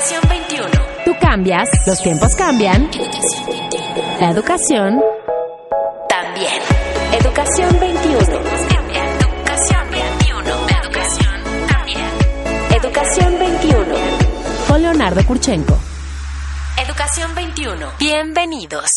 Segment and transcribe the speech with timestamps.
[0.00, 0.70] Educación 21.
[1.04, 2.90] Tú cambias, los tiempos cambian.
[4.18, 4.98] La educación
[6.08, 6.54] También.
[7.20, 8.18] Educación 21.
[8.18, 10.68] Educación 21.
[10.82, 11.34] Educación
[11.68, 12.00] también.
[12.82, 13.84] Educación 21.
[14.68, 15.78] Con Leonardo Kurchenko.
[16.82, 17.86] Educación 21.
[17.98, 18.90] Bienvenidos.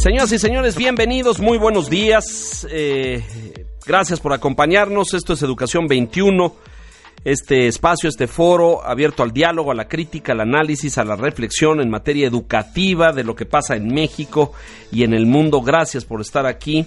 [0.00, 2.64] Señoras y señores, bienvenidos, muy buenos días.
[2.70, 3.20] eh,
[3.84, 5.12] gracias por acompañarnos.
[5.14, 6.68] Esto es Educación 21.
[7.24, 11.80] Este espacio, este foro abierto al diálogo, a la crítica, al análisis, a la reflexión
[11.80, 14.52] en materia educativa de lo que pasa en México
[14.92, 15.60] y en el mundo.
[15.60, 16.86] Gracias por estar aquí.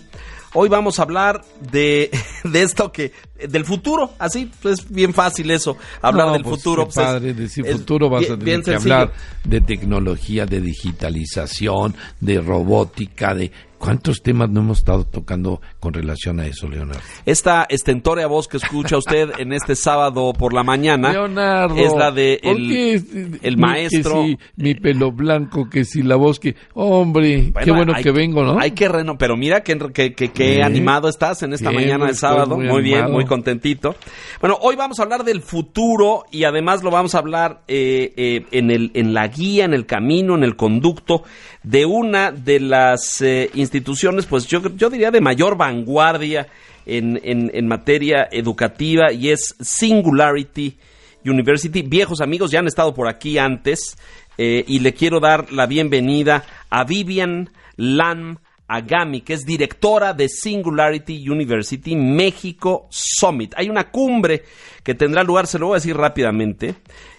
[0.54, 1.41] Hoy vamos a hablar
[1.72, 2.10] de,
[2.44, 3.12] de esto que,
[3.48, 6.84] del futuro, así, es bien fácil eso, hablar No, del pues, futuro.
[6.88, 9.13] qué pues, es- padre decir es futuro, vas bien- a tener que hablar
[9.46, 16.40] de tecnología, de digitalización, de robótica, de cuántos temas no hemos estado tocando con relación
[16.40, 17.02] a eso, Leonardo.
[17.26, 22.12] Esta estentórea voz que escucha usted en este sábado por la mañana Leonardo, es la
[22.12, 23.04] de ¿por el, qué,
[23.41, 24.21] el maestro.
[24.21, 26.55] Que si mi pelo blanco, que si la voz que...
[26.73, 28.60] Hombre, Bueno, qué bueno hay- que vengo, ¿no?
[28.60, 30.62] Hay que reno, pero mira que, que, que- que Sí.
[30.62, 32.55] animado estás en esta Sí, mañana de sábado.
[32.57, 33.13] muy Muy, bien, animado.
[33.16, 33.95] muy contentito.
[34.40, 38.45] Bueno, hoy vamos a hablar del futuro y además lo vamos a hablar eh, eh,
[38.51, 41.23] en, el, en la guía, en el camino, en el conducto
[41.63, 46.48] de una de las eh, instituciones, pues yo, yo diría de mayor vanguardia
[46.86, 50.78] en, en, en materia educativa y es Singularity
[51.26, 51.82] University.
[51.82, 53.98] Viejos amigos ya han estado por aquí antes
[54.38, 60.30] eh, y le quiero dar la bienvenida a Vivian Lam Agami, que es directora de
[60.30, 63.54] Singularity University México Summit.
[63.58, 64.44] Hay una cumbre
[64.84, 66.75] que tendrá lugar, se lo voy a decir rápidamente,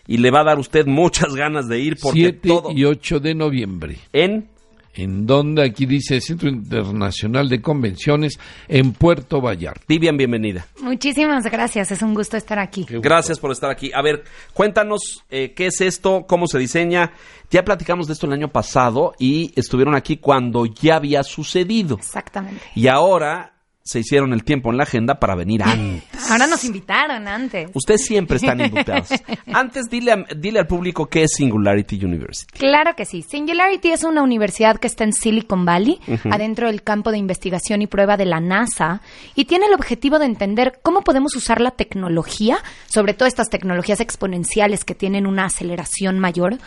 [0.06, 3.20] y le va a dar usted muchas ganas de ir porque 7 todo y 8
[3.20, 3.98] de noviembre.
[4.12, 4.48] en
[4.94, 9.82] En donde aquí dice Centro Internacional de Convenciones en Puerto Vallarta.
[9.88, 10.66] Vivian, bienvenida.
[10.82, 12.86] Muchísimas gracias, es un gusto estar aquí.
[12.88, 13.90] Gracias por estar aquí.
[13.94, 17.12] A ver, cuéntanos eh, qué es esto, cómo se diseña.
[17.50, 21.96] Ya platicamos de esto el año pasado y estuvieron aquí cuando ya había sucedido.
[21.96, 22.62] Exactamente.
[22.74, 23.52] Y ahora
[23.84, 26.02] se hicieron el tiempo en la agenda para venir antes.
[26.30, 27.70] Ahora nos invitaron antes.
[27.74, 29.08] Ustedes siempre están invitados.
[29.52, 32.58] Antes, dile, a- dile al público qué es Singularity University.
[32.58, 33.22] Claro que sí.
[33.22, 36.00] Singularity es una universidad que está en Silicon Valley,
[36.30, 39.00] adentro del campo de investigación y prueba de la NASA,
[39.34, 44.00] y tiene el objetivo de entender cómo podemos usar la tecnología, sobre todo estas tecnologías
[44.00, 46.58] exponenciales que tienen una aceleración mayor,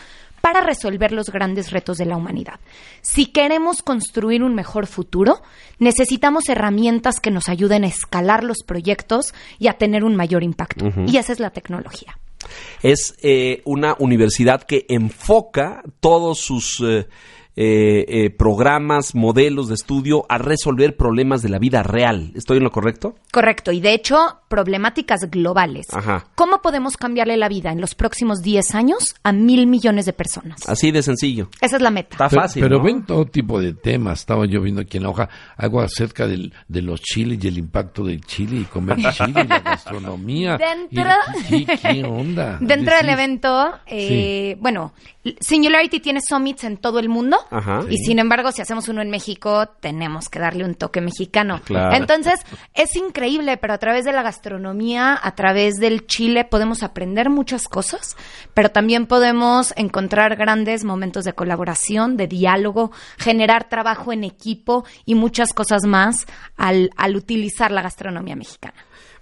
[0.46, 2.60] para resolver los grandes retos de la humanidad.
[3.02, 5.42] Si queremos construir un mejor futuro,
[5.80, 10.92] necesitamos herramientas que nos ayuden a escalar los proyectos y a tener un mayor impacto.
[11.04, 12.16] Y esa es la tecnología.
[12.80, 17.08] Es eh, una universidad que enfoca todos sus eh,
[17.56, 22.32] eh, eh, programas, modelos de estudio a resolver problemas de la vida real.
[22.34, 23.14] ¿Estoy en lo correcto?
[23.32, 24.18] Correcto, y de hecho,
[24.48, 25.86] problemáticas globales.
[25.92, 26.26] Ajá.
[26.34, 30.68] ¿Cómo podemos cambiarle la vida en los próximos 10 años a mil millones de personas?
[30.68, 31.48] Así de sencillo.
[31.60, 32.10] Esa es la meta.
[32.12, 32.62] Está Pero, fácil.
[32.62, 32.84] pero ¿no?
[32.84, 34.20] ven todo tipo de temas.
[34.20, 37.58] Estaba yo viendo aquí en la hoja algo acerca del- de los chiles y el
[37.58, 40.58] impacto del chile y comer chile y la gastronomía.
[40.58, 41.06] Dentro-
[41.50, 42.58] Y- ¿qué, qué onda?
[42.60, 44.92] Dentro del evento, eh, bueno,
[45.40, 47.82] Singularity tiene summits en todo el mundo Ajá.
[47.88, 48.04] y Sí.
[48.06, 51.60] sin embargo, si hacemos uno en México, tenemos que darle un toque mexicano.
[51.64, 51.94] Claro.
[51.96, 52.40] Entonces,
[52.74, 57.68] es increíble, pero a través de la gastronomía, a través del chile, podemos aprender muchas
[57.68, 58.16] cosas,
[58.54, 65.14] pero también podemos encontrar grandes momentos de colaboración, de diálogo, generar trabajo en equipo y
[65.14, 66.26] muchas cosas más
[66.56, 68.74] al, al utilizar la gastronomía mexicana.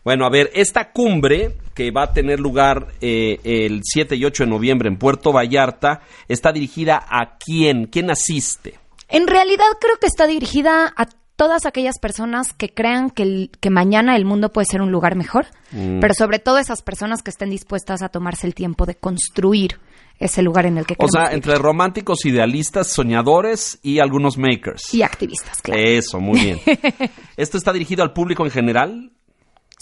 [0.04, 4.44] Bueno, a ver, esta cumbre que va a tener lugar eh, el 7 y 8
[4.44, 7.86] de noviembre en Puerto Vallarta está dirigida a quién?
[7.86, 8.74] ¿Quién asiste?
[9.08, 11.06] En realidad creo que está dirigida a
[11.36, 15.16] todas aquellas personas que crean que, el- que mañana el mundo puede ser un lugar
[15.16, 15.98] mejor, Mm.
[16.00, 19.78] pero sobre todo esas personas que estén dispuestas a tomarse el tiempo de construir
[20.20, 21.34] ese lugar en el que O sea, vivir.
[21.34, 24.94] entre románticos, idealistas, soñadores y algunos makers.
[24.94, 25.82] y activistas, claro.
[25.82, 26.60] Eso, muy bien.
[27.36, 29.10] ¿Esto está dirigido al público en general?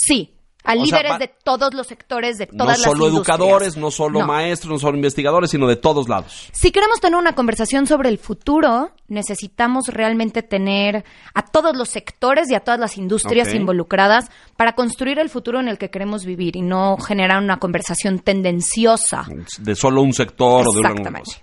[0.04, 3.38] Sí, a O líderes de todos los sectores, de No todas las solo industrias.
[3.38, 4.26] educadores, no solo No.
[4.26, 6.48] maestros, no solo investigadores, sino de todos lados.
[6.52, 11.04] Si queremos tener una conversación sobre el futuro, necesitamos realmente tener
[11.34, 15.66] a todos los sectores y a todas las industrias involucradas para construir el futuro en
[15.68, 19.26] el que queremos vivir y no generar una conversación tendenciosa.
[19.58, 21.40] De solo un sector o de una cosa.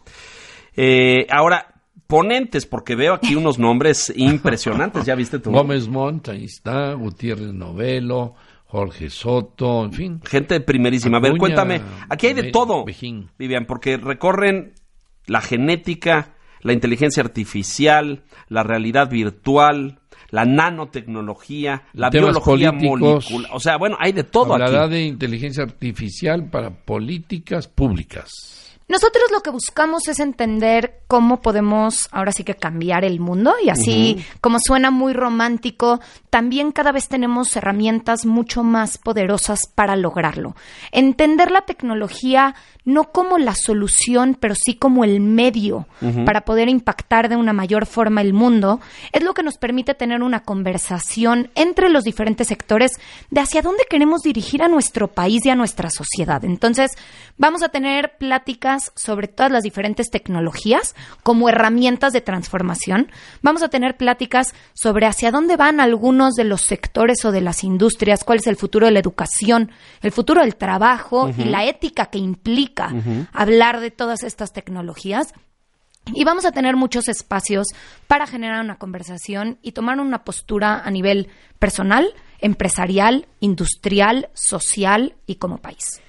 [0.76, 1.74] Eh, ahora,
[2.08, 5.06] ponentes, porque veo aquí unos nombres impresionantes.
[5.06, 5.52] ¿Ya viste tú?
[5.52, 8.36] Gómez Montt, ahí está, Gutiérrez Novelo,
[8.70, 10.22] Jorge Soto, en fin.
[10.24, 11.18] Gente primerísima.
[11.18, 11.82] A ver, cuéntame.
[12.08, 13.32] Aquí hay de todo, Bejín.
[13.40, 14.74] Vivian, porque recorren
[15.26, 20.00] la genética, la inteligencia artificial, la realidad virtual,
[20.30, 23.50] la nanotecnología, la Temas biología molecular.
[23.54, 24.94] O sea, bueno, hay de todo Hablará aquí.
[24.94, 28.69] de inteligencia artificial para políticas públicas.
[28.90, 33.70] Nosotros lo que buscamos es entender cómo podemos ahora sí que cambiar el mundo y
[33.70, 36.00] así como suena muy romántico,
[36.32, 40.56] también cada vez tenemos herramientas mucho más poderosas para lograrlo.
[40.92, 45.88] Entender la tecnología no como la solución, pero sí como el medio
[46.26, 48.80] para poder impactar de una mayor forma el mundo,
[49.12, 52.94] es lo que nos permite tener una conversación entre los diferentes sectores
[53.30, 56.44] de hacia dónde queremos dirigir a nuestro país y a nuestra sociedad.
[56.44, 56.92] Entonces,
[57.38, 63.12] vamos a tener pláticas sobre todas las diferentes tecnologías como herramientas de transformación.
[63.42, 67.64] Vamos a tener pláticas sobre hacia dónde van algunos de los sectores o de las
[67.64, 69.72] industrias, cuál es el futuro de la educación,
[70.02, 72.94] el futuro del trabajo y la ética que implica
[73.34, 75.34] hablar de todas estas tecnologías.
[76.14, 77.68] Y vamos a tener muchos espacios
[78.08, 81.30] para generar una conversación y tomar una postura a nivel
[81.60, 86.02] personal, empresarial, industrial, social y como país.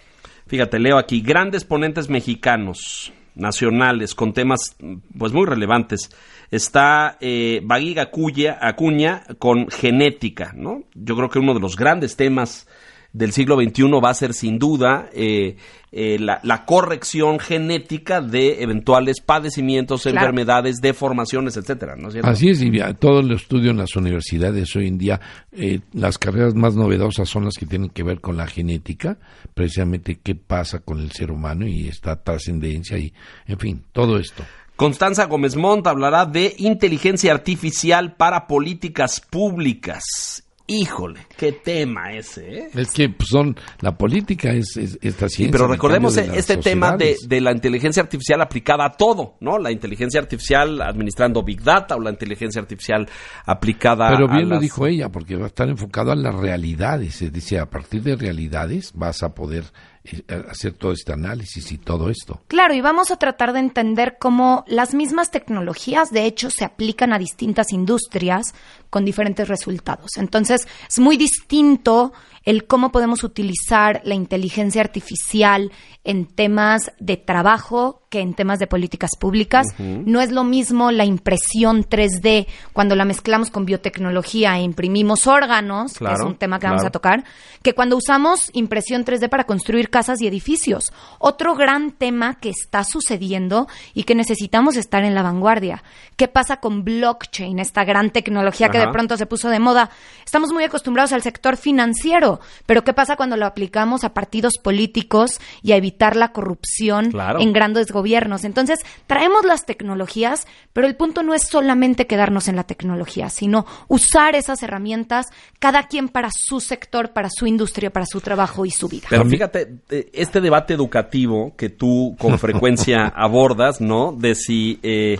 [0.50, 4.76] Fíjate, leo aquí, grandes ponentes mexicanos, nacionales, con temas
[5.16, 6.10] pues muy relevantes.
[6.50, 10.82] Está eh, Baguiga Acuña, Acuña con genética, ¿no?
[10.96, 12.66] Yo creo que uno de los grandes temas
[13.12, 15.56] del siglo XXI va a ser sin duda eh,
[15.92, 20.18] eh, la, la corrección genética de eventuales padecimientos, Claro.
[20.18, 22.30] enfermedades, deformaciones, etcétera, ¿no es cierto?
[22.30, 25.20] Así es, y ya, todo el estudio en las universidades hoy en día,
[25.50, 29.18] eh, las carreras más novedosas son las que tienen que ver con la genética,
[29.54, 33.12] precisamente qué pasa con el ser humano y esta trascendencia y,
[33.46, 34.44] en fin, todo esto.
[34.76, 40.44] Constanza Gómez Montt hablará de inteligencia artificial para políticas públicas.
[40.72, 42.68] Híjole, qué tema ese, ¿eh?
[42.74, 45.50] Es que pues, son la política es, es esta Sí, ciencia.
[45.50, 49.58] pero recordemos este tema de, de la inteligencia artificial aplicada a todo, ¿no?
[49.58, 53.08] La inteligencia artificial administrando Big Data o la inteligencia artificial
[53.46, 56.34] aplicada Pero a bien lo las- dijo ella, porque va a estar enfocado a las
[56.36, 57.20] realidades.
[57.20, 59.64] Es decir, a partir de realidades vas a poder
[60.04, 62.40] eh, hacer todo este análisis y todo esto.
[62.46, 67.12] Claro, y vamos a tratar de entender cómo las mismas tecnologías, de hecho, se aplican
[67.12, 68.54] a distintas industrias
[68.90, 70.16] con diferentes resultados.
[70.16, 72.12] Entonces, es muy distinto
[72.44, 75.70] el cómo podemos utilizar la inteligencia artificial
[76.04, 79.66] en temas de trabajo que en temas de políticas públicas.
[79.78, 85.92] No es lo mismo la impresión 3D cuando la mezclamos con biotecnología e imprimimos órganos,
[85.92, 87.24] que es un tema que vamos a tocar,
[87.62, 90.92] que cuando usamos impresión 3D para construir casas y edificios.
[91.18, 95.84] Otro gran tema que está sucediendo y que necesitamos estar en la vanguardia.
[96.16, 99.90] ¿Qué pasa con blockchain, esta gran tecnología que de pronto se puso de moda?
[100.24, 105.40] Estamos muy acostumbrados al sector financiero, pero ¿qué pasa cuando lo aplicamos a partidos políticos
[105.62, 107.40] y a evitar la corrupción Claro.
[107.40, 108.44] en grandes gobiernos?
[108.44, 113.66] Entonces, traemos las tecnologías, pero el punto no es solamente quedarnos en la tecnología, sino
[113.88, 115.26] usar esas herramientas
[115.58, 119.06] cada quien para su sector, para su industria, para su trabajo y su vida.
[119.10, 124.12] Pero fíjate, eh, este debate educativo que tú con frecuencia abordas, ¿no?
[124.12, 125.18] De si eh,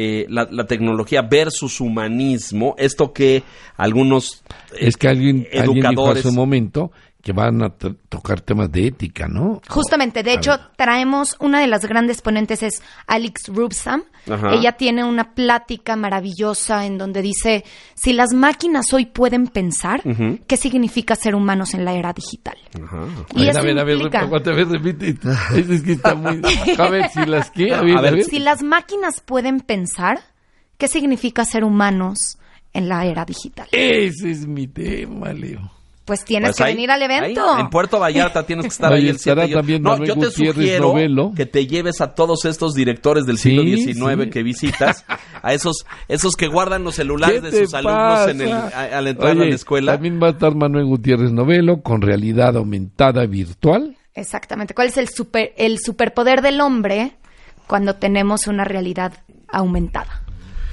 [0.00, 3.42] eh, la, la tecnología versus humanismo, esto que
[3.76, 6.92] algunos eh, es que alguien, alguien dijo educadores hace un momento
[7.22, 9.60] que van a to- tocar temas de ética, ¿no?
[9.68, 10.60] Justamente, de A hecho, ver.
[10.76, 14.04] traemos una de las grandes ponentes es Alex Rubsam.
[14.30, 14.54] Ajá.
[14.54, 20.00] Ella tiene una plática maravillosa en donde dice, si las máquinas hoy pueden pensar,
[20.46, 22.56] ¿qué significa ser humanos en la era digital?
[22.82, 23.06] Ajá.
[23.34, 25.08] Y a eso ver, a ver, implica- aguanta, a ver, repite.
[25.56, 26.40] Es, que está muy...
[26.78, 27.74] A ver, si las que...
[27.74, 28.24] A ver, A ver.
[28.24, 30.20] Si las máquinas pueden pensar,
[30.78, 32.38] ¿qué significa ser humanos
[32.72, 33.66] en la era digital?
[33.72, 35.72] Ese es mi tema, Leo.
[36.08, 37.52] Pues tienes Pues que ahí- venir al evento.
[37.54, 39.90] ahí, en Puerto Vallarta tienes que estar Ahí ahí el estará 7 y- también No,
[39.90, 41.32] Manuel yo te Gutiérrez sugiero Novelo.
[41.36, 44.30] que te lleves a todos estos directores del siglo Sí, XIX sí.
[44.30, 45.04] que visitas,
[45.42, 49.06] a esos esos que guardan los ¿Qué celulares de sus alumnos en el, a- al
[49.06, 49.92] entrar a la escuela.
[49.92, 53.96] También va a estar Manuel Gutiérrez Novelo con realidad aumentada virtual.
[54.14, 54.74] Exactamente.
[54.74, 57.12] ¿Cuál es el super el superpoder del hombre
[57.66, 59.12] cuando tenemos una realidad
[59.48, 60.22] aumentada?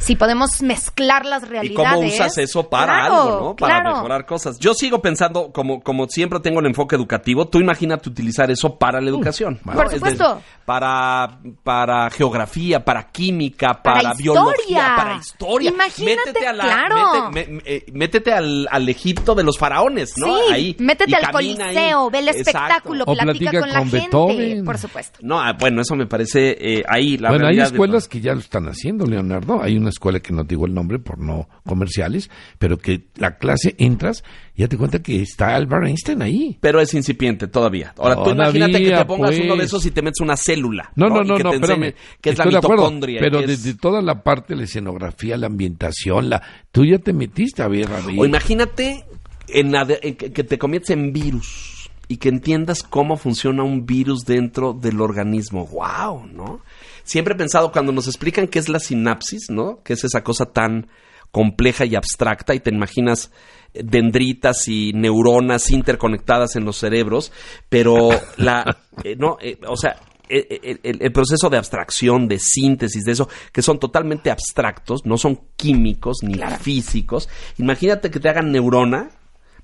[0.06, 1.76] Si podemos mezclar las ¿Y realidades.
[1.96, 3.56] cómo usas eso para Claro, algo, no?
[3.56, 3.96] Para claro.
[3.98, 4.60] mejorar cosas.
[4.60, 9.02] Yo sigo pensando, como, como siempre tengo el enfoque educativo, tú imagínate utilizar eso para
[9.02, 9.60] la educación.
[9.66, 9.74] ¿no?
[9.74, 10.42] Por Es supuesto.
[10.64, 14.94] para, para geografía, para química, para, Para biología, historia.
[14.96, 15.70] para historia.
[15.72, 17.32] Imagínate, métete a la- claro.
[17.32, 20.28] mete- me- eh, métete al, al Egipto de los faraones, ¿no?
[20.38, 20.76] Sí, Ahí.
[20.80, 22.12] métete y al coliseo, ahí.
[22.12, 22.50] ve el Exacto.
[22.50, 24.66] espectáculo, O platica, platica con la con gente, Beethoven.
[24.66, 25.20] por supuesto.
[25.24, 28.22] No, ah, bueno, eso me parece eh, ahí la bueno, hay realidad de- escuelas que
[28.22, 29.62] ya lo están haciendo, Leonardo.
[29.64, 33.76] Hay una escuela que no digo el nombre por no comerciales, pero que la clase
[33.78, 34.24] entras
[34.56, 36.58] y ya te cuenta que está Albert Einstein ahí.
[36.62, 37.94] Pero es incipiente todavía.
[37.98, 39.66] Ahora, tú Todavía, imagínate que te pongas uno de pues.
[39.68, 40.92] esos y te metes una célula.
[40.96, 41.84] No, no, no, que no, te espérame.
[41.86, 43.20] enseñe que es la acuerdo, mitocondria.
[43.20, 47.64] pero es- desde toda la parte, la escenografía, la ambientación, la tú ya te metiste
[47.64, 48.16] a ver, a ver.
[48.20, 49.06] O imagínate
[49.48, 53.64] en la de- en que, que te conviertes en virus y que entiendas cómo funciona
[53.64, 55.66] un virus dentro del organismo.
[55.68, 56.28] ¡Wow!
[56.28, 56.62] ¿No?
[57.06, 59.82] Siempre he pensado cuando nos explican qué es la sinapsis, ¿no?
[59.84, 60.88] Que es esa cosa tan
[61.32, 63.32] compleja y abstracta y te imaginas
[63.74, 67.32] dendritas y neuronas interconectadas en los cerebros,
[67.70, 69.98] pero la eh, no, eh, o sea,
[70.28, 75.06] eh, eh, el, el proceso de abstracción, de síntesis, de eso, que son totalmente abstractos,
[75.06, 77.30] no son químicos ni físicos.
[77.58, 79.10] Imagínate que te hagan neurona,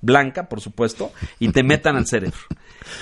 [0.02, 2.38] blanca, por supuesto, y te metan al cerebro.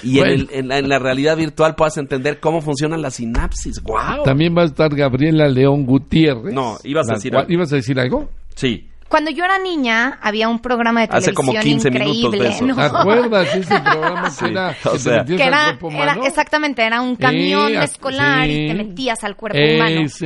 [0.04, 3.82] Y en, el- en la, en la realidad virtual puedas entender cómo funcionan las sinapsis.
[3.82, 4.24] ¡Wow!
[4.26, 6.54] También va a estar Gabriela León Gutiérrez.
[6.54, 7.52] No, ibas a decir algo.
[7.52, 8.30] ¿Ibas a decir algo?
[8.56, 8.89] Sí.
[9.10, 12.44] Cuando yo era niña, había un programa de Hace televisión como 15 minutos increíble.
[12.44, 12.66] de eso.
[12.66, 12.76] ¿no?
[12.76, 15.26] ¿Te acuerdas de ese programa Sí, que era o que sea.
[15.26, 18.52] que era, era- exactamente, era un camión a- escolar sí.
[18.54, 19.76] y te metías al cuerpo Ese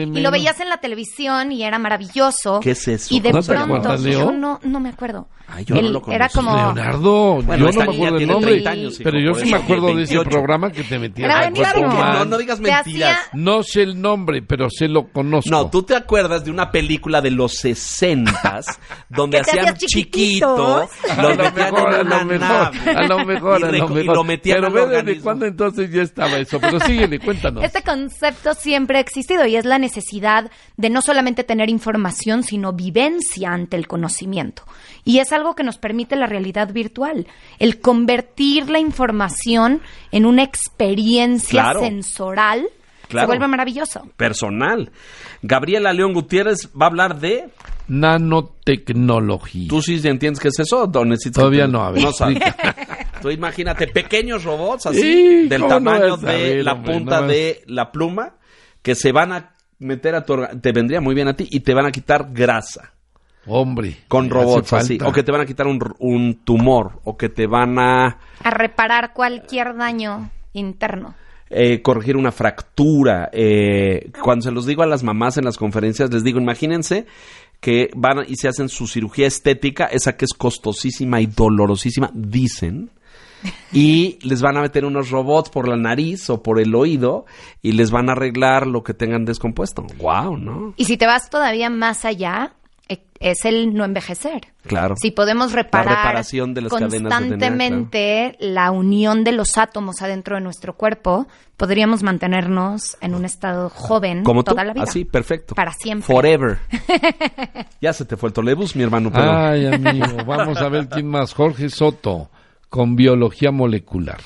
[0.06, 0.20] humano.
[0.20, 2.60] Y lo veías en la televisión y era maravilloso.
[2.60, 3.13] ¿Qué es eso?
[3.16, 5.28] Y de ¿No pronto, yo no, no me acuerdo.
[5.48, 6.36] Ay, yo no lo era conocí.
[6.50, 6.56] como...
[6.56, 9.58] Leonardo, Bueno, yo no me acuerdo del nombre, 30 años, hijo, pero yo sí me
[9.58, 10.30] acuerdo de ese 28.
[10.30, 12.20] programa que te metías Era al cuerpo humano.
[12.20, 12.82] No, no digas mentiras.
[12.82, 15.50] hacía- No sé el nombre, pero sé lo conozco.
[15.52, 18.73] No, tú te acuerdas de una película de los sesentas
[19.10, 20.88] donde hacían chiquito,
[21.18, 23.74] lo metían mejor, en a una lo mejor, nave a lo mejor, y, a lo
[23.74, 24.15] reco- y mejor.
[24.15, 25.24] lo metían Pero ve desde organismo.
[25.24, 26.60] cuándo entonces ya estaba eso.
[26.60, 27.63] Pero síguele, cuéntanos.
[27.63, 32.74] Este concepto siempre ha existido y es la necesidad de no solamente tener información, sino
[32.74, 34.63] vivencia ante el conocimiento.
[35.06, 37.27] Y es algo que nos permite la realidad virtual,
[37.60, 41.80] el convertir la información en una experiencia Claro.
[41.82, 42.70] sensorial.
[43.13, 43.25] Claro.
[43.25, 44.08] Se vuelve maravilloso.
[44.17, 44.91] Personal.
[45.41, 47.50] Gabriela León Gutiérrez va a hablar de...
[47.88, 49.67] Nanotecnología.
[49.70, 50.84] ¿Tú sí entiendes qué es eso?
[50.84, 52.39] ¿O necesitas Todavía no, a ver, No sabes.
[53.22, 56.93] Tú imagínate pequeños robots así, Sí, del ¿cómo no tamaño de ver, la hombre?
[56.93, 58.36] punta de la pluma,
[58.82, 61.74] que se van a meter a tu Te vendría muy bien a ti y te
[61.74, 62.93] van a quitar grasa.
[63.46, 63.98] Hombre.
[64.08, 64.98] Con robots así.
[65.05, 67.00] O que te van a quitar un, un tumor.
[67.03, 71.15] O que te van a A reparar cualquier daño interno.
[71.50, 73.30] Eh, corregir una fractura.
[73.32, 77.06] eh, cuando se los digo a las mamás en las conferencias, les digo, imagínense
[77.60, 82.92] que van y se hacen su cirugía estética, esa que es costosísima y dolorosísima, dicen.
[83.74, 87.26] Y les van a meter unos robots por la nariz o por el oído
[87.62, 89.86] y les van a arreglar lo que tengan descompuesto.
[89.98, 90.38] ¡Wow!
[90.38, 90.74] ¿No?
[90.78, 92.54] Y si te vas todavía más allá,
[93.24, 94.48] es el no envejecer.
[94.68, 94.96] Claro.
[94.98, 100.01] Si podemos reparar reparación de las cadenas de DNA, constantemente la unión de los átomos
[100.01, 101.27] adentro de nuestro cuerpo,
[101.58, 104.51] podríamos mantenernos en un estado joven Como tú.
[104.51, 104.84] toda la vida.
[104.84, 105.56] Así, perfecto.
[105.56, 106.06] Para siempre.
[106.06, 106.60] Forever.
[107.82, 109.12] ya se te fue el trolebús, mi hermano.
[109.12, 109.32] Pero...
[109.32, 110.24] Ay, amigo.
[110.25, 111.34] Vamos a ver quién más.
[111.34, 112.30] Jorge Soto,
[112.70, 114.20] con biología molecular.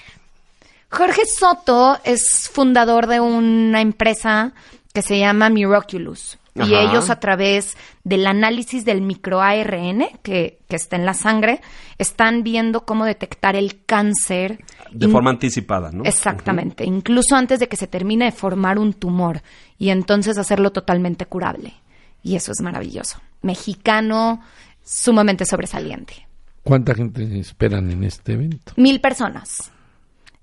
[0.90, 4.54] Jorge Soto es fundador de una empresa
[4.94, 6.40] que se llama Miraculous.
[6.58, 6.82] Y Ajá.
[6.84, 11.62] ellos a través del análisis del microARN que, que está en la sangre,
[11.98, 14.64] están viendo cómo detectar el cáncer.
[14.92, 16.04] De forma anticipada, ¿no?
[16.04, 19.42] Exactamente, incluso antes de que se termine de formar un tumor
[19.78, 21.74] y entonces hacerlo totalmente curable.
[22.24, 23.22] Y eso es maravilloso.
[23.42, 24.42] Mexicano,
[24.84, 26.28] sumamente sobresaliente.
[26.64, 28.74] ¿Cuánta gente esperan en este evento?
[28.76, 29.72] Mil personas.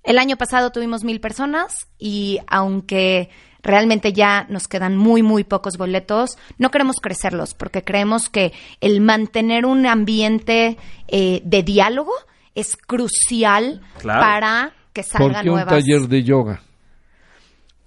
[0.03, 3.31] El año pasado tuvimos mil personas y aunque
[3.65, 9.01] realmente ya nos quedan muy, muy pocos boletos, no queremos crecerlos porque creemos que el
[9.01, 10.77] mantener un ambiente
[11.09, 12.13] eh, de diálogo
[12.55, 14.21] es crucial Claro.
[14.21, 15.75] para que ¿Por salgan qué un nuevas.
[15.75, 16.63] taller de yoga?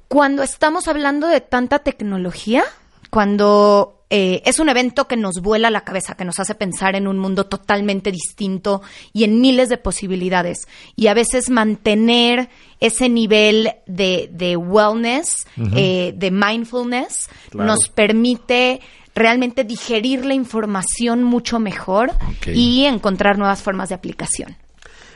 [0.10, 2.64] Cuando estamos hablando de tanta tecnología,
[3.10, 7.08] cuando eh, es un evento que nos vuela la cabeza, que nos hace pensar en
[7.08, 8.82] un mundo totalmente distinto
[9.14, 10.68] y en miles de posibilidades.
[10.96, 12.50] Y a veces mantener
[12.80, 15.46] ese nivel de, de wellness,
[15.76, 17.68] eh, de mindfulness, Claro.
[17.68, 18.80] nos permite
[19.16, 22.12] realmente digerir la información mucho mejor
[22.54, 24.56] y encontrar nuevas formas de aplicación.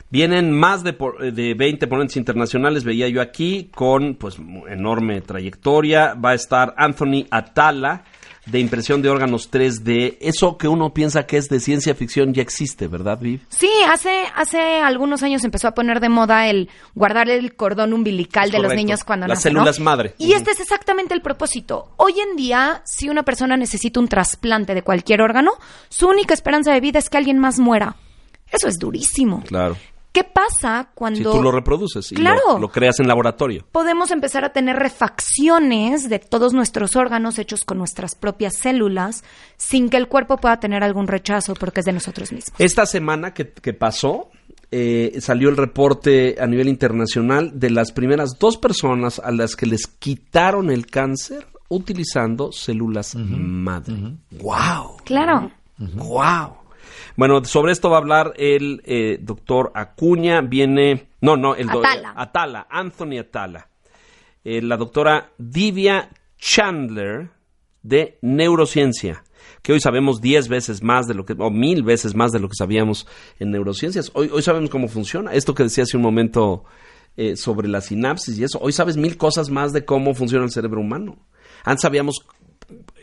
[0.10, 4.38] Vienen más de, por- de 20 ponentes internacionales, veía yo aquí, con pues
[4.69, 6.15] enorme trayectoria.
[6.15, 8.03] Va a estar Anthony Atala,
[8.51, 10.17] de impresión de órganos 3D.
[10.20, 13.41] Eso que uno piensa que es de ciencia ficción ya existe, ¿verdad, Viv?
[13.50, 18.48] Sí, hace, hace algunos años empezó a poner de moda el guardar el cordón umbilical
[18.48, 19.60] Es de los niños cuando Las nacen, ¿no?
[19.62, 20.13] células madre.
[20.17, 21.93] Y este es exactamente el propósito.
[21.98, 25.53] Hoy en día, si una persona necesita un trasplante de cualquier órgano,
[25.89, 27.96] su única esperanza de vida es que alguien más muera.
[28.51, 29.43] Eso es durísimo.
[29.48, 29.77] Claro.
[30.12, 32.39] ¿Qué pasa Si cuando tú lo reproduces y Claro.
[32.53, 33.65] lo, lo creas en laboratorio.
[33.72, 39.24] podemos empezar a tener refacciones de todos nuestros órganos hechos con nuestras propias células
[39.58, 42.53] sin que el cuerpo pueda tener algún rechazo porque es de nosotros mismos?
[42.60, 44.30] Esta semana que, que pasó,
[44.72, 49.65] eh, salió el reporte a nivel internacional de las primeras dos personas a las que
[49.65, 53.94] les quitaron el cáncer utilizando células madre.
[54.32, 54.98] ¡Wow!
[55.06, 55.51] Claro.
[55.77, 56.56] ¡Wow!
[57.15, 60.41] Bueno, sobre esto va a hablar el eh, doctor Acuña.
[60.41, 61.07] Viene.
[61.21, 62.13] No, no, el do- Atala.
[62.15, 63.67] Atala, Anthony Atala.
[64.43, 67.29] Eh, la doctora Divya Chandler
[67.83, 69.24] de Neurociencia.
[69.63, 72.48] Que hoy sabemos diez veces más de lo que, o mil veces más de lo
[72.48, 73.07] que sabíamos
[73.39, 74.12] en neurociencias.
[74.13, 75.33] Hoy, hoy sabemos cómo funciona.
[75.33, 76.63] Esto que decía hace un momento
[77.17, 78.60] eh, sobre la sinapsis y eso.
[78.62, 81.17] Hoy sabes mil cosas más de cómo funciona el cerebro humano.
[81.63, 82.25] Antes sabíamos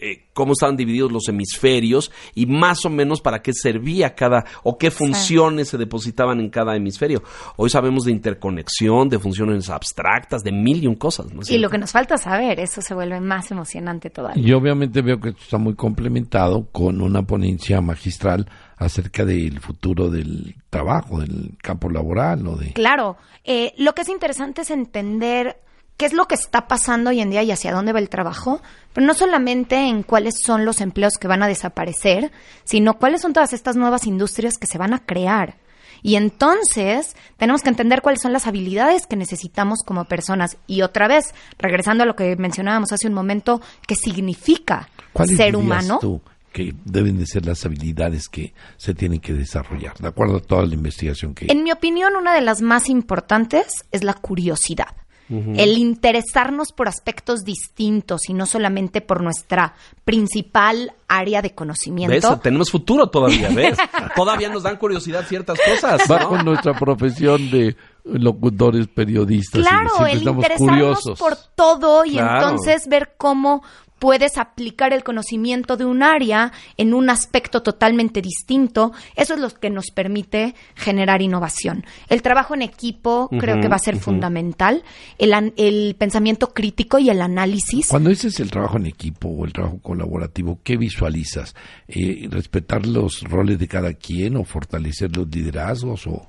[0.01, 4.79] eh, cómo estaban divididos los hemisferios y más o menos para qué servía cada o
[4.79, 7.23] qué funciones se depositaban en cada hemisferio.
[7.57, 11.33] Hoy sabemos de interconexión, de funciones abstractas, de mil y un cosas.
[11.33, 14.43] ¿no Y lo que nos falta saber, eso se vuelve más emocionante todavía.
[14.43, 20.09] Y obviamente veo que esto está muy complementado con una ponencia magistral acerca del futuro
[20.11, 22.73] del trabajo, del campo laboral o de...
[22.73, 25.57] Claro, eh, lo que es interesante es entender
[25.99, 28.63] qué es lo que está pasando hoy en día y hacia dónde va el trabajo,
[28.95, 32.31] pero no solamente en cuáles son los empleos que van a desaparecer,
[32.65, 35.57] sino cuáles son todas estas nuevas industrias que se van a crear.
[36.01, 40.57] Y entonces tenemos que entender cuáles son las habilidades que necesitamos como personas.
[40.69, 45.57] Y otra vez, regresando a lo que mencionábamos hace un momento, ¿qué significa ¿Cuáles ser
[45.57, 45.99] humano?
[46.01, 50.41] tú que deben de ser las habilidades que se tienen que desarrollar, de acuerdo a
[50.41, 51.47] toda la investigación que...
[51.49, 54.89] En mi opinión, una de las más importantes es la curiosidad.
[55.31, 61.55] El interesarnos por aspectos distintos y no solamente por nuestra principal área de ¿Ves?
[61.57, 62.39] conocimiento.
[62.39, 63.77] Tenemos futuro todavía, ¿ves?
[64.17, 66.09] todavía nos dan curiosidad ciertas cosas.
[66.09, 66.15] ¿no?
[66.15, 71.19] Bajo nuestra profesión de locutores, periodistas, Claro, el interesarnos curiosos.
[71.19, 72.49] por todo y Claro.
[72.49, 73.63] entonces ver cómo
[73.99, 78.93] puedes aplicar el conocimiento de un área en un aspecto totalmente distinto.
[79.17, 81.85] Eso es lo que nos permite generar innovación.
[82.09, 84.83] El trabajo en equipo creo que va a ser fundamental.
[85.19, 87.89] El, pensamiento crítico y el análisis.
[87.89, 91.55] Cuando dices el trabajo en equipo o el trabajo colaborativo, ¿qué visualizas?
[91.89, 96.07] Eh, ¿Respetar los roles de cada quien o fortalecer los liderazgos?
[96.07, 96.27] o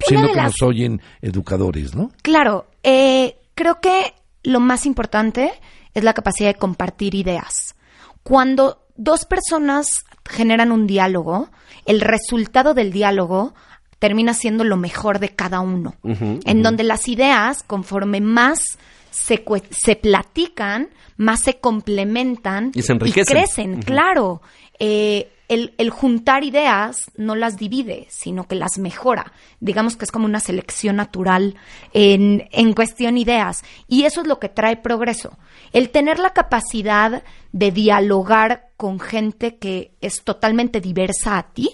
[0.00, 2.10] Siendo que las- nos oyen educadores, ¿no?
[2.22, 5.52] Claro, eh, creo que lo más importante
[5.96, 7.74] es la capacidad de compartir ideas.
[8.22, 9.86] Cuando dos personas
[10.28, 11.48] generan un diálogo,
[11.86, 13.54] el resultado del diálogo
[13.98, 18.60] termina siendo lo mejor de cada uno, en donde las ideas, conforme más
[19.10, 23.34] se, se platican, más se complementan Y se enriquecen.
[23.36, 23.80] crecen, Ujú.
[23.82, 24.42] claro.
[24.78, 29.32] Eh, el, el juntar ideas no las divide, sino que las mejora.
[29.60, 31.56] Digamos que es como una selección natural
[31.92, 33.62] en, en cuestión ideas.
[33.88, 35.38] Y eso es lo que trae progreso.
[35.72, 41.70] El tener la capacidad de dialogar con gente que es totalmente diversa a ti,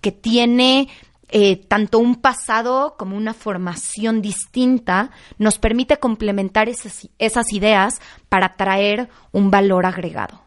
[0.00, 0.88] que tiene
[1.28, 8.54] eh, tanto un pasado como una formación distinta, nos permite complementar esas, esas ideas para
[8.56, 10.45] traer un valor agregado.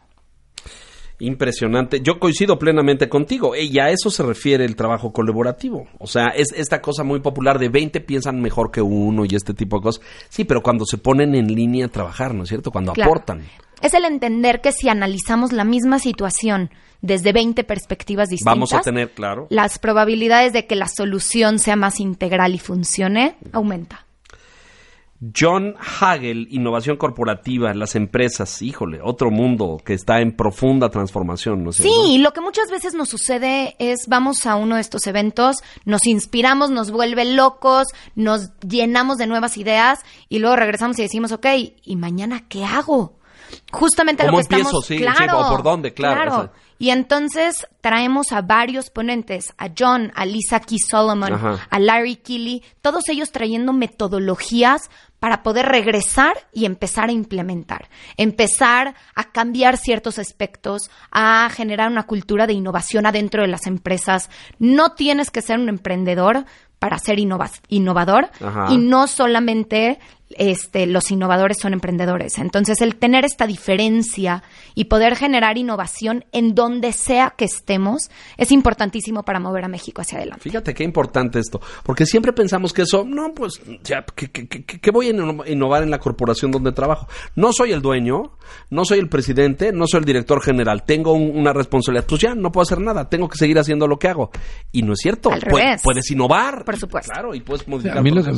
[1.20, 2.00] Impresionante.
[2.00, 3.54] Yo coincido plenamente contigo.
[3.54, 5.86] Y a eso se refiere el trabajo colaborativo.
[5.98, 9.54] O sea, es esta cosa muy popular de 20 piensan mejor que uno y este
[9.54, 10.02] tipo de cosas.
[10.28, 12.70] Sí, pero cuando se ponen en línea a trabajar, ¿no es cierto?
[12.70, 13.10] Cuando Claro.
[13.10, 13.42] aportan.
[13.82, 18.82] Es el entender que si analizamos la misma situación desde 20 perspectivas distintas, Vamos a
[18.82, 19.46] tener, claro.
[19.48, 24.06] las probabilidades de que la solución sea más integral y funcione aumenta.
[25.38, 31.70] John Hagel, innovación corporativa, las empresas, híjole, otro mundo que está en profunda transformación.
[31.72, 36.06] Sí, lo que muchas veces nos sucede es vamos a uno de estos eventos, nos
[36.06, 41.46] inspiramos, nos vuelve locos, nos llenamos de nuevas ideas y luego regresamos y decimos, ok,
[41.82, 43.19] ¿y mañana qué hago?
[43.72, 44.62] Justamente lo ¿Cómo que empiezo?
[44.80, 44.86] estamos...
[44.86, 46.52] Sí, sí, claro, o por dónde, claro, o sea.
[46.78, 51.58] Y entonces traemos a varios ponentes, a John, a Lisa Key Solomon, Ajá.
[51.68, 58.94] a Larry Keeley, todos ellos trayendo metodologías para poder regresar y empezar a implementar, empezar
[59.14, 64.30] a cambiar ciertos aspectos, a generar una cultura de innovación adentro de las empresas.
[64.58, 66.46] No tienes que ser un emprendedor
[66.78, 68.68] para ser innova- innovador Ajá.
[68.70, 69.98] y no solamente
[70.36, 72.38] este, los innovadores son emprendedores.
[72.38, 74.42] Entonces, el tener esta diferencia
[74.74, 80.00] y poder generar innovación en donde sea que estemos es importantísimo para mover a México
[80.02, 80.42] hacia adelante.
[80.42, 84.64] Fíjate qué importante esto, porque siempre pensamos que eso, no, pues, ya, ¿qué, qué- qué-
[84.64, 87.08] qué voy a inno- innovar en la corporación donde trabajo?
[87.34, 88.32] No soy el dueño,
[88.70, 92.34] no soy el presidente, no soy el director general, tengo un- una responsabilidad, pues ya,
[92.34, 94.30] no puedo hacer nada, tengo que seguir haciendo lo que hago.
[94.72, 95.82] Y no es cierto, Al Pu- revés.
[95.82, 96.64] puedes innovar.
[96.64, 97.10] Por supuesto.
[97.12, 97.98] Claro, y puedes O sea, modificar.
[97.98, 98.32] a mí lo que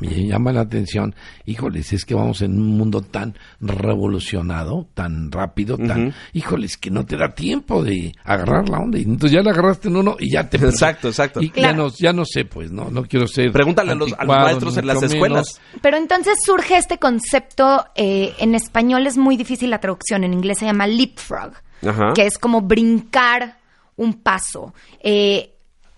[0.00, 1.13] me llama la atención,
[1.46, 7.04] híjoles, es que vamos en un mundo tan revolucionado, tan rápido, tan, híjoles, que no
[7.06, 8.98] te da tiempo de agarrar la onda.
[8.98, 10.56] Y entonces ya la agarraste en uno y ya te...
[10.56, 11.40] Exacto, exacto.
[11.40, 11.68] Y Claro.
[11.70, 13.52] ya, no, ya no sé, pues, no, no quiero ser...
[13.52, 15.60] Pregúntale a los- a los anticuado, maestros en las escuelas.
[15.60, 15.80] menos.
[15.82, 20.58] Pero entonces surge este concepto, eh, en español es muy difícil la traducción, en inglés
[20.58, 21.52] se llama leapfrog,
[21.86, 22.12] Ajá.
[22.14, 23.58] que es como brincar
[23.96, 24.74] un paso.
[25.00, 25.53] Eh,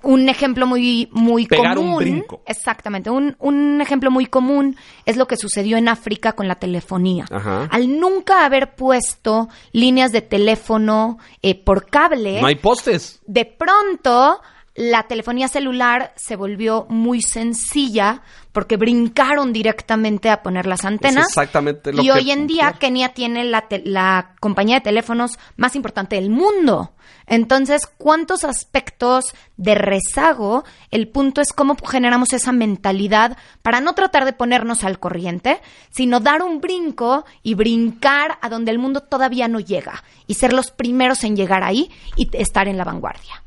[0.07, 1.99] un ejemplo muy, muy Pegar un común.
[1.99, 2.43] brinco.
[2.47, 3.11] Exactamente.
[3.11, 7.27] Un, un ejemplo muy común es lo que sucedió en África con la telefonía.
[7.31, 7.69] Ajá.
[7.71, 13.21] Al nunca haber puesto líneas de teléfono eh, por cable, No hay postes.
[13.27, 14.41] de pronto
[14.77, 21.29] la telefonía celular se volvió muy sencilla porque brincaron directamente a poner las antenas.
[21.29, 22.73] exactamente lo y que- hoy en día.
[22.79, 26.93] Kenia tiene la, la compañía de teléfonos más importante del mundo.
[27.27, 30.65] Entonces, ¿cuántos aspectos de rezago?
[30.91, 35.61] El punto es cómo generamos esa mentalidad para no tratar de ponernos al corriente,
[35.91, 40.53] sino dar un brinco y brincar a donde el mundo todavía no llega y ser
[40.53, 43.43] los primeros en llegar ahí y estar en la vanguardia.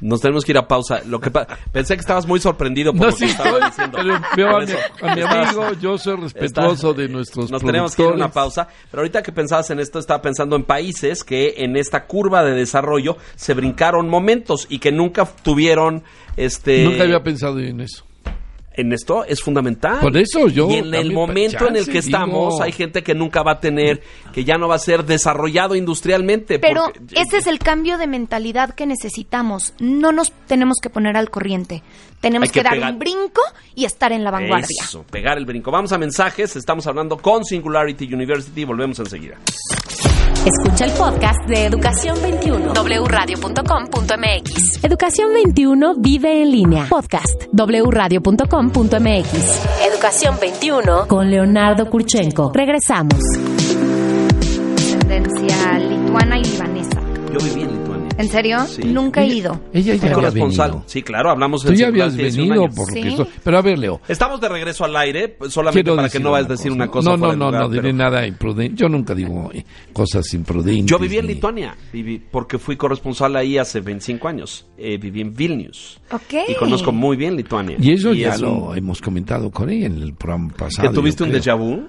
[0.00, 1.00] Nos tenemos que ir a pausa.
[1.06, 3.98] Lo que pa- pensé que estabas muy sorprendido por No, lo sí que estaba diciendo.
[4.02, 4.72] pero veo a mi,
[5.22, 8.68] a amigo, yo soy respetuoso Está- de nuestros Nos tenemos que ir a una pausa,
[8.90, 12.52] pero ahorita que pensabas en esto, estaba pensando en países que en esta curva de
[12.54, 16.02] desarrollo se brincaron momentos y que nunca tuvieron
[16.36, 18.04] este Nunca había pensado en eso.
[18.72, 19.98] En esto es fundamental.
[20.00, 23.14] Por eso yo Y en el momento en el que estamos digo- hay gente que
[23.14, 24.02] nunca va a tener,
[24.32, 26.58] que ya no va a ser desarrollado industrialmente.
[26.58, 29.74] Pero porque- ese es el cambio de mentalidad que necesitamos.
[29.80, 31.82] No nos tenemos que poner al corriente.
[32.20, 32.92] Tenemos Hay que que, dar pegar.
[32.92, 33.40] un brinco
[33.74, 34.66] y estar en la vanguardia.
[34.82, 35.70] Eso, pegar el brinco.
[35.70, 39.36] Vamos a mensajes, estamos hablando con Singularity University, volvemos enseguida.
[40.44, 42.72] Escucha el podcast de Educación 21.
[43.04, 44.82] wradio.com.mx.
[44.82, 46.86] Educación 21 vive en línea.
[46.88, 49.34] Podcast wradio.com.mx.
[49.92, 51.08] Educación 21.
[51.08, 52.52] Con Leonardo Kurchenko.
[52.54, 53.18] Regresamos.
[54.98, 57.00] Tendencia lituana y libanesa.
[57.32, 57.69] Yo viví
[58.20, 58.26] en Lituania.
[58.26, 58.58] ¿En serio?
[58.66, 58.82] Sí.
[58.84, 59.60] Nunca he ido.
[59.72, 60.70] Ella ya corresponsal.
[60.70, 60.84] venido.
[60.86, 62.74] Sí, claro, hablamos Tú ya habías venido año.
[62.74, 63.02] por lo Sí.
[63.02, 64.00] que esto- Pero a ver, Leo.
[64.08, 67.10] Estamos de regreso al aire, solamente Quiero para que no vayas a decir una cosa
[67.10, 68.76] No, no, no, lugar, no diré pero- nada imprudente.
[68.76, 70.86] Yo nunca digo eh, cosas imprudentes.
[70.86, 74.66] Yo viví en ni- Lituania, viví, porque fui corresponsal ahí hace 25 años.
[74.78, 76.00] Eh, viví en Vilnius.
[76.12, 76.34] Ok.
[76.48, 77.76] Y conozco muy bien Lituania.
[77.80, 80.88] Y eso ya es lo un- hemos comentado con ella en el programa pasado.
[80.88, 81.86] ¿Que tuviste un déjà vu?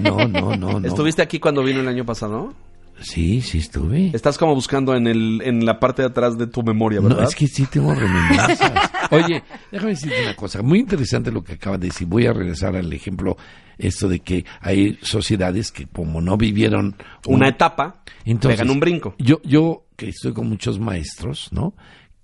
[0.00, 0.86] No, no, no, no.
[0.88, 2.54] ¿Estuviste aquí cuando vino el año pasado?
[3.02, 4.10] Sí, sí estuve.
[4.14, 7.18] Estás como buscando en, el, en la parte de atrás de tu memoria, ¿verdad?
[7.22, 8.72] No, es que sí tengo remembranzas.
[9.10, 10.62] Oye, déjame decirte una cosa.
[10.62, 12.06] Muy interesante lo que acabas de decir.
[12.06, 13.36] Voy a regresar al ejemplo,
[13.78, 18.80] esto de que hay sociedades que como no vivieron un- Una etapa, Entonces, pegan un
[18.80, 19.14] brinco.
[19.18, 21.74] Yo, yo que estoy con muchos maestros, ¿no?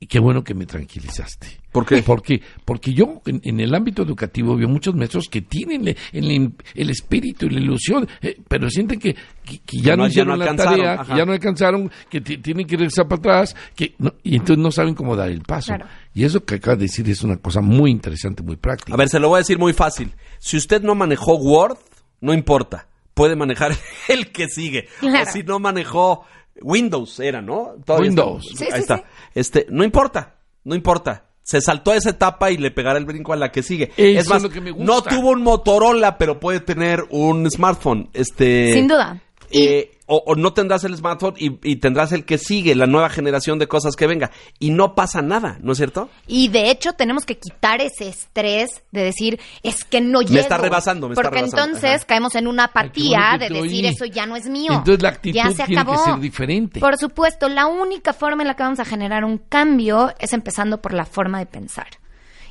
[0.01, 1.61] Y qué bueno que me tranquilizaste.
[1.73, 2.03] ¿Por qué?
[2.03, 6.91] Porque, porque yo en, en el ámbito educativo veo muchos maestros que tienen el, el
[6.91, 10.09] espíritu y la ilusión, eh, pero sienten que, que- que ya Que no, no- ya
[10.11, 11.13] hicieron no la alcanzaron, tarea, ajá.
[11.13, 14.59] que ya no alcanzaron, que ti- tienen que regresar para atrás, que no- y entonces
[14.63, 15.75] no saben cómo dar el paso.
[15.75, 15.87] Claro.
[16.15, 18.95] Y eso que acabas de decir es una cosa muy interesante, muy práctica.
[18.95, 20.13] A ver, se lo voy a decir muy fácil.
[20.39, 21.77] Si usted no manejó Word,
[22.21, 22.87] no importa.
[23.15, 23.73] Puede manejar
[24.09, 24.87] el que sigue.
[25.01, 25.29] Claro.
[25.29, 26.25] O si no manejó
[26.63, 27.75] Windows, era, ¿no?
[27.85, 28.47] Todavía Windows.
[28.53, 28.97] está- Sí, Ahí sí, está.
[28.99, 29.03] sí.
[29.35, 31.25] Este, no importa, no importa.
[31.43, 33.91] Se saltó esa etapa y le pegará el brinco a la que sigue.
[33.97, 34.85] Eso es más, es lo que me gusta.
[34.85, 38.11] no tuvo un Motorola, pero puede tener un smartphone.
[38.13, 39.21] Este, Sin duda.
[39.51, 43.09] eh, o, o no tendrás el smartphone y, y tendrás el que sigue, la nueva
[43.11, 44.31] generación de cosas que venga.
[44.59, 46.11] Y no pasa nada, ¿no es cierto?
[46.27, 50.41] Y de hecho tenemos que quitar ese estrés de decir, es que no llego.
[50.41, 51.65] está rebasando, me está Porque rebasando.
[51.67, 52.07] entonces Ajá.
[52.07, 53.91] caemos en una apatía Ay, de que decir, oí.
[53.95, 54.73] eso ya no es mío.
[54.73, 56.05] Entonces la actitud ya se tiene que acabó.
[56.05, 56.81] ser diferente.
[56.81, 60.81] Por supuesto, la única forma en la que vamos a generar un cambio es empezando
[60.81, 61.87] por la forma de pensar.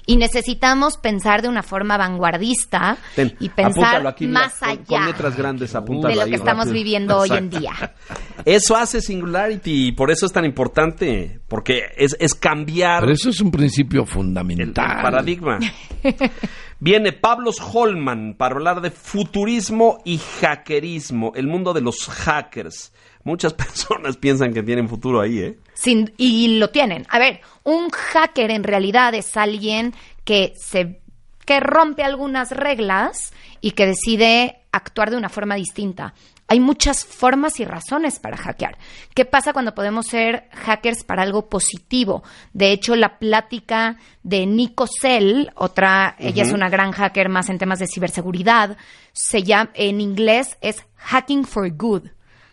[0.09, 5.35] Y necesitamos pensar de una forma vanguardista Ten, y pensar aquí, más allá Con, letras
[5.35, 6.73] grandes, apúntalo de lo ahí, que estamos rápido.
[6.73, 7.73] viviendo hoy en día.
[8.45, 13.29] Eso hace Singularity y por eso es tan importante, porque es, es cambiar Pero eso
[13.29, 15.01] es un principio el, el fundamental.
[15.01, 15.59] paradigma.
[16.79, 22.93] Viene Pablo Holman para hablar de futurismo y hackerismo, el mundo de los hackers.
[23.23, 25.57] Muchas personas piensan que tienen futuro ahí, ¿eh?
[25.77, 27.05] Sin- y lo tienen.
[27.09, 31.01] A ver, un hacker en realidad es alguien que se
[31.45, 36.13] que rompe algunas reglas y que decide actuar de una forma distinta.
[36.49, 38.77] Hay muchas formas y razones para hackear.
[39.13, 42.21] ¿Qué pasa cuando podemos ser hackers para algo positivo?
[42.51, 47.59] De hecho, la plática de Nico Cell, otra, ella es una gran hacker más en
[47.59, 48.75] temas de ciberseguridad,
[49.13, 52.07] se llama, en inglés es hacking for good,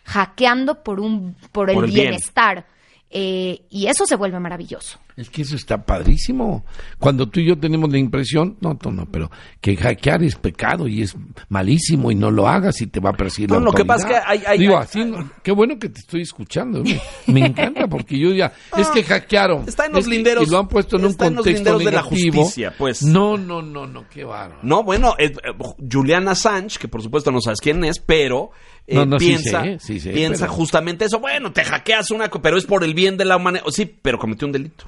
[0.05, 2.13] hackeando por un, por el, Por el bien.
[3.09, 4.99] Eh, y eso se vuelve maravilloso.
[5.17, 6.65] Es que eso está padrísimo.
[6.99, 10.89] Cuando tú y yo tenemos la impresión, no, no, no, pero que hackear es pecado
[10.89, 11.15] y es
[11.47, 14.07] malísimo y no lo hagas y te va a perseguir No, la lo que pasa
[14.09, 16.83] es que hay- hay- Digo, hay- así, no- qué bueno que te estoy escuchando.
[16.83, 19.63] Me, me encanta porque yo ya, es que hackearon.
[19.69, 21.77] Está en los que- linderos- Y lo han puesto en un está en los contexto
[21.77, 22.43] linderos de la negativo.
[22.43, 23.01] justicia, pues.
[23.03, 24.59] No, no, no, no, qué bárbaro.
[24.63, 25.51] No, bueno, eh, eh,
[25.89, 28.51] Julian Assange, que por supuesto no sabes quién es, pero
[28.85, 31.19] eh, No, no, sí piensa, sé, sí sé, piensa pero- justamente eso.
[31.21, 33.63] Bueno, te hackeas una, pero es por el bien de la humanidad.
[33.69, 34.83] Sí, pero cometió un delito.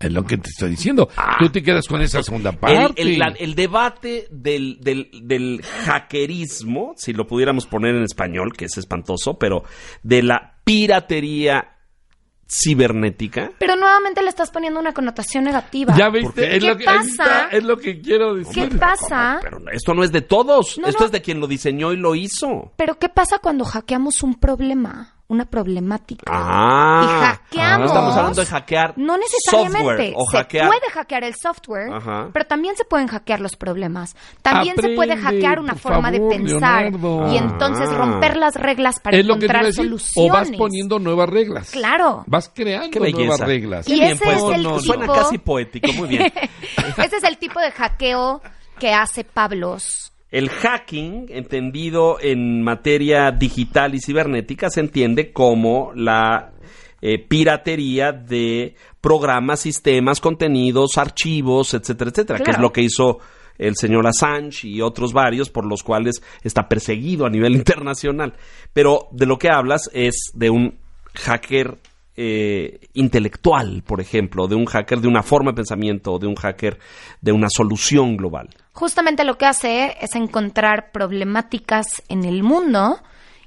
[0.00, 1.08] Es lo que te estoy diciendo.
[1.38, 2.94] Tú te quedas con esa segunda parte.
[3.02, 8.64] el- la- el debate del, del, del hackerismo, si lo pudiéramos poner en español, que
[8.64, 9.62] es espantoso, pero
[10.02, 11.76] de la piratería
[12.48, 13.52] cibernética.
[13.58, 15.94] Pero nuevamente le estás poniendo una connotación negativa.
[15.96, 17.02] ya viste, es ¿Qué lo, que, pasa?
[17.08, 18.68] está, es lo que quiero decir.
[18.70, 19.38] ¿Qué pasa?
[19.42, 21.06] Pero esto no es de todos, No, esto no.
[21.06, 22.72] es de quien lo diseñó y lo hizo.
[22.76, 26.24] Pero ¿qué pasa cuando hackeamos un problema, una problemática?
[26.30, 27.78] Ah, Y hackeamos.
[27.78, 29.78] No estamos hablando de hackear No necesariamente.
[29.78, 30.66] software o se hackear.
[30.68, 32.28] puede hackear el software, Ajá.
[32.32, 34.16] pero también se pueden hackear los problemas.
[34.42, 37.32] También se puede hackear una forma favor, de pensar Leonardo.
[37.32, 37.94] y entonces Ah.
[37.94, 40.30] romper las reglas para es lo que encontrar soluciones.
[40.30, 41.70] O vas poniendo nuevas reglas.
[41.70, 42.24] Claro.
[42.26, 43.88] Vas creando nuevas reglas.
[43.88, 46.32] Y ese es el No, no, Suena tipo- casi poético, muy bien.
[46.98, 48.42] Ese es el tipo de hackeo
[48.78, 50.12] que hace Pablos.
[50.30, 56.52] El hacking, entendido en materia digital y cibernética, se entiende como la
[57.02, 63.18] eh, piratería de programas, sistemas, contenidos, archivos, etcétera, etcétera, que es lo que hizo
[63.58, 68.34] el señor Assange y otros varios por los cuales está perseguido a nivel internacional.
[68.72, 70.78] Pero de lo que hablas es de un
[71.14, 71.76] hacker
[72.22, 76.78] eh, intelectual, por ejemplo, de un hacker de una forma de pensamiento, de un hacker
[77.22, 78.50] de una solución global.
[78.74, 82.98] Justamente lo que hace es encontrar problemáticas en el mundo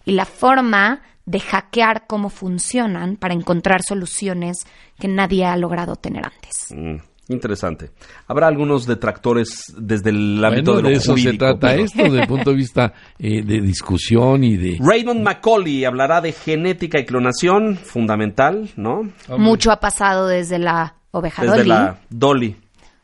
[0.06, 4.58] y la forma de hackear cómo funcionan para encontrar soluciones
[5.00, 6.76] que nadie ha logrado tener antes.
[6.76, 6.96] Mm,
[7.30, 7.92] interesante.
[8.28, 12.04] Habrá algunos detractores desde el ámbito Bueno, de lo de eso se trata pero- esto,
[12.04, 14.78] desde el punto de vista eh, de discusión y de...
[14.80, 19.10] Raymond Macaulay hablará de genética y clonación, fundamental, ¿no?
[19.38, 21.70] Mucho ha pasado desde la oveja Desde Dolly.
[21.70, 22.56] la Dolly.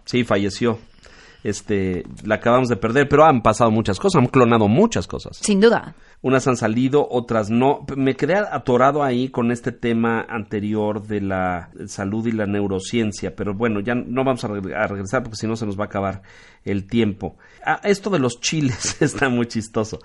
[0.05, 0.79] Sí, falleció.
[1.43, 5.38] Este, la acabamos de perder, pero han pasado muchas cosas, han clonado muchas cosas.
[5.38, 5.95] Sin duda.
[6.21, 7.86] Unas han salido, otras no.
[7.95, 13.54] Me quedé atorado ahí con este tema anterior de la salud y la neurociencia, pero
[13.54, 15.88] bueno, ya no vamos a, reg- a regresar porque si no se nos va a
[15.88, 16.21] acabar
[16.65, 17.38] el tiempo.
[17.65, 19.99] Ah, esto de los chiles está muy chistoso.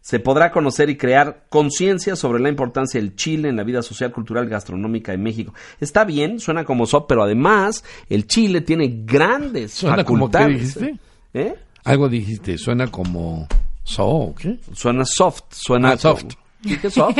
[0.00, 4.10] Se podrá conocer y crear conciencia sobre la importancia del chile en la vida social,
[4.12, 5.52] cultural y gastronómica de México.
[5.78, 10.74] Está bien, suena como soft, pero además el chile tiene grandes ¿Suena como qué facultades.
[10.74, 10.98] dijiste?
[11.34, 11.54] ¿Eh?
[11.84, 13.46] Algo dijiste, suena como...
[13.84, 14.58] ¿So o qué?
[14.72, 16.20] Suena soft, suena Ah, soft.
[16.22, 16.34] como-
[16.64, 17.16] ¿Sí que soft?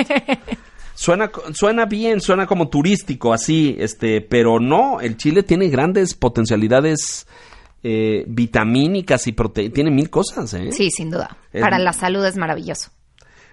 [0.94, 7.26] suena, suena bien, suena como turístico, así, este, pero no, el chile tiene grandes potencialidades
[7.82, 10.70] eh, vitamínicas y proteínas, tiene mil cosas, ¿eh?
[10.72, 11.36] Sí, sin duda.
[11.52, 12.90] Es- Para la salud es maravilloso.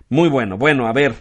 [0.09, 1.15] Muy bueno, bueno, a ver,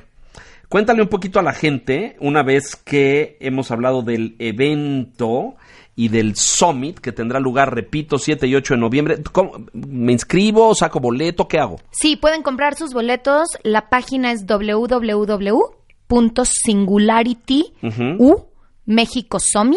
[0.69, 5.57] cuéntale un poquito a la gente, una vez que hemos hablado del evento
[5.97, 9.17] y del summit que tendrá lugar, repito, 7 y 8 de noviembre.
[9.33, 9.53] ¿Cómo?
[9.73, 10.75] ¿Me inscribo?
[10.75, 11.49] ¿Saco boleto?
[11.49, 11.81] ¿Qué hago?
[11.91, 13.49] Sí, pueden comprar sus boletos.
[13.63, 14.45] La página es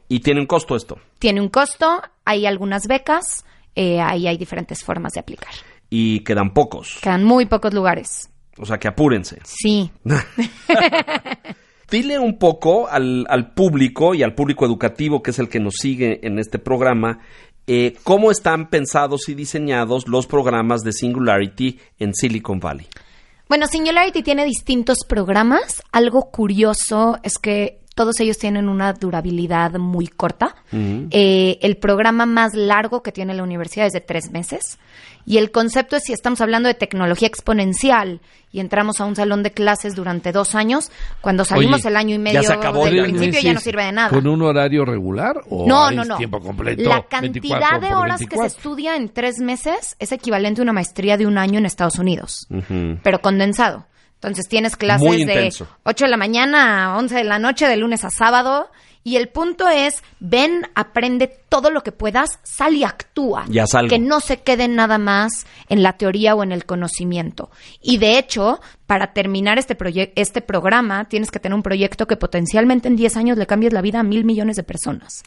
[0.09, 0.99] ¿Y tiene un costo esto?
[1.19, 5.53] Tiene un costo, hay algunas becas, eh, ahí hay diferentes formas de aplicar.
[5.91, 6.99] Y quedan pocos.
[7.03, 8.31] Quedan muy pocos lugares.
[8.59, 9.41] O sea que apúrense.
[9.45, 9.91] Sí.
[11.91, 15.75] Dile un poco al, al público y al público educativo, que es el que nos
[15.75, 17.21] sigue en este programa,
[17.67, 22.87] eh, cómo están pensados y diseñados los programas de Singularity en Silicon Valley.
[23.49, 25.83] Bueno, Singularity tiene distintos programas.
[25.93, 30.57] Algo curioso es que todos ellos tienen una durabilidad muy corta.
[30.73, 34.79] Eh, el programa más largo que tiene la universidad es de tres meses.
[35.27, 38.21] Y el concepto es si estamos hablando de tecnología exponencial
[38.53, 42.11] y entramos a un salón de clases durante dos años, cuando salimos Oye, el año
[42.11, 44.11] y ya medio se acabó del el ¿Tres principio ya no sirve de nada.
[44.11, 46.17] ¿Con un horario regular o No, no, no.
[46.19, 46.89] tiempo completo?
[46.89, 48.51] La cantidad 24 de horas que 24?
[48.51, 51.99] se estudia en tres meses es equivalente a una maestría de un año en Estados
[51.99, 52.47] Unidos,
[53.03, 53.87] pero condensado.
[54.27, 55.69] Entonces tienes clases de intenso.
[55.85, 58.71] 8 de la mañana a 11 de la noche, de lunes a sábado,
[59.07, 63.45] Y el punto es, ven, aprende todo lo que puedas, sal y actúa.
[63.51, 63.91] Ya salgo.
[63.91, 67.51] Que no se quede nada más en la teoría o en el conocimiento.
[67.83, 69.77] Y de hecho, para terminar este,
[70.17, 73.83] este programa, tienes que tener un proyecto que potencialmente en 10 años le cambies la
[73.83, 75.23] vida a mil millones de personas.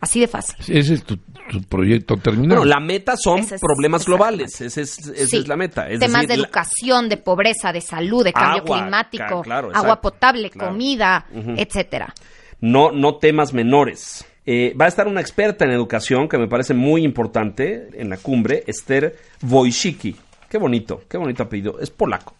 [0.00, 0.56] Así de fácil.
[0.66, 2.56] Ese es tu, tu proyecto terminal.
[2.58, 4.60] Bueno, la meta son es- problemas globales.
[4.60, 5.36] Esa es, esa Sí.
[5.36, 5.88] es la meta.
[5.90, 9.42] Es Temas decir, de la- educación, de pobreza, de salud, de cambio Agua, climático, ca-
[9.42, 10.00] claro, agua exacto.
[10.02, 10.70] potable, Claro.
[10.70, 12.14] comida, etcétera.
[12.62, 14.24] no, no temas menores.
[14.46, 18.16] Eh, va a estar una experta en educación que me parece muy importante en la
[18.16, 20.16] cumbre, Esther Wojcicki.
[20.48, 21.78] Qué bonito, qué bonito apellido.
[21.78, 22.34] Es polaco.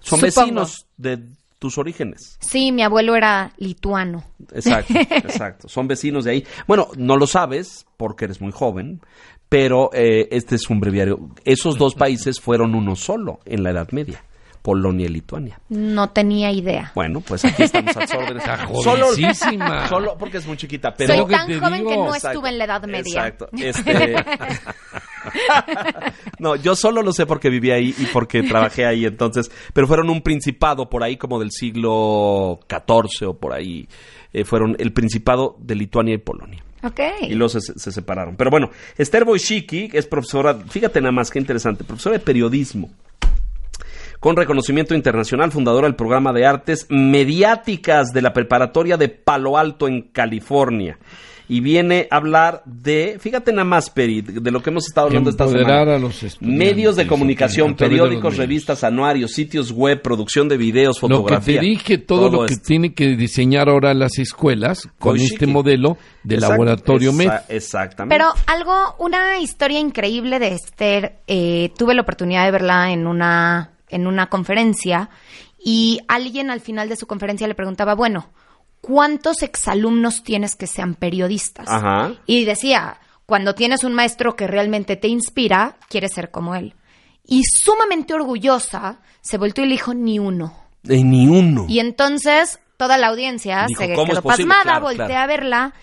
[0.00, 0.24] Son Supongo.
[0.42, 1.18] vecinos de
[1.58, 2.38] tus orígenes.
[2.40, 4.24] Sí, mi abuelo era lituano.
[4.52, 5.68] Exacto, exacto.
[5.68, 6.46] Son vecinos de ahí.
[6.66, 9.00] Bueno, no lo sabes porque eres muy joven,
[9.48, 11.30] pero eh, este es un breviario.
[11.44, 14.22] Esos dos países fueron uno solo en la Edad Media,
[14.62, 15.60] Polonia y Lituania.
[15.68, 16.92] No tenía idea.
[16.94, 18.44] Bueno, pues aquí estamos a órdenes.
[18.82, 19.06] Solo,
[19.88, 22.48] solo porque es muy chiquita, pero Soy que tan te joven que no Exacto, estuve
[22.50, 23.28] en la Edad Media.
[23.28, 23.48] Exacto.
[23.52, 24.16] Este...
[26.38, 30.10] no, yo solo lo sé porque viví ahí y porque trabajé ahí entonces, pero fueron
[30.10, 33.88] un principado por ahí como del siglo XIV o por ahí.
[34.32, 36.62] eh, fueron el principado de Lituania y Polonia.
[36.82, 37.00] Ok.
[37.22, 38.36] Y luego se, se separaron.
[38.36, 42.90] Pero bueno, Esther Wojcicki es profesora, fíjate nada más qué interesante, profesora de periodismo
[44.20, 49.88] con reconocimiento internacional, fundadora del programa de artes mediáticas de la preparatoria de Palo Alto
[49.88, 50.98] en California.
[51.48, 55.30] Y viene a hablar de, fíjate nada más, Peri, de lo que hemos estado hablando
[55.30, 55.94] esta semana.
[55.94, 61.08] a los Medios de comunicación, de periódicos, revistas, anuarios, sitios web, producción de videos, Lo
[61.08, 61.60] que fotografía.
[61.60, 62.66] te dije, todo, lo que esto.
[62.66, 67.30] tiene que diseñar ahora las escuelas con este modelo de laboratorio MED.
[67.48, 68.14] Exactamente.
[68.14, 73.70] Pero algo, una historia increíble de Esther, eh, tuve la oportunidad de verla en una,
[73.88, 75.10] en una conferencia
[75.62, 78.28] y alguien al final de su conferencia le preguntaba, bueno,
[78.80, 81.66] ¿cuántos exalumnos tienes que sean periodistas?
[81.68, 82.14] Ajá.
[82.26, 86.74] Y decía, cuando tienes un maestro que realmente te inspira, quieres ser como él.
[87.24, 90.54] Y sumamente orgullosa, se volteó y le dijo, ni uno.
[90.88, 91.66] Eh, ni uno.
[91.68, 95.22] Y entonces toda la audiencia Dijo, se ¿cómo quedó pasmada, Claro, volteé claro.
[95.22, 95.74] a verla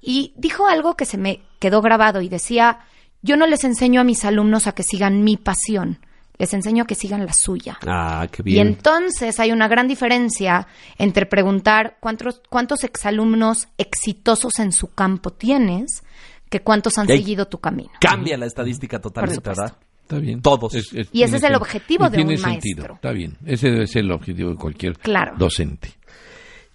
[0.00, 2.80] y dijo algo que se me quedó grabado y decía,
[3.22, 5.98] yo no les enseño a mis alumnos a que sigan mi pasión,
[6.38, 7.78] les enseño a que sigan la suya.
[7.86, 8.66] Ah, qué Y bien.
[8.68, 10.66] entonces hay una gran diferencia
[10.98, 16.02] entre preguntar cuántos, cuántos exalumnos exitosos en su campo tienes
[16.50, 17.18] que cuántos han Ey.
[17.18, 17.90] seguido tu camino.
[18.00, 19.48] Cambia la estadística totalmente.
[19.48, 19.76] ¿verdad?
[20.02, 20.42] Está bien.
[20.42, 20.74] Todos.
[21.12, 22.94] Y ese es el objetivo y de tiene un sentido, maestro.
[22.96, 23.38] Está bien.
[23.46, 25.34] Ese debe ser el objetivo de cualquier Claro.
[25.38, 25.94] docente.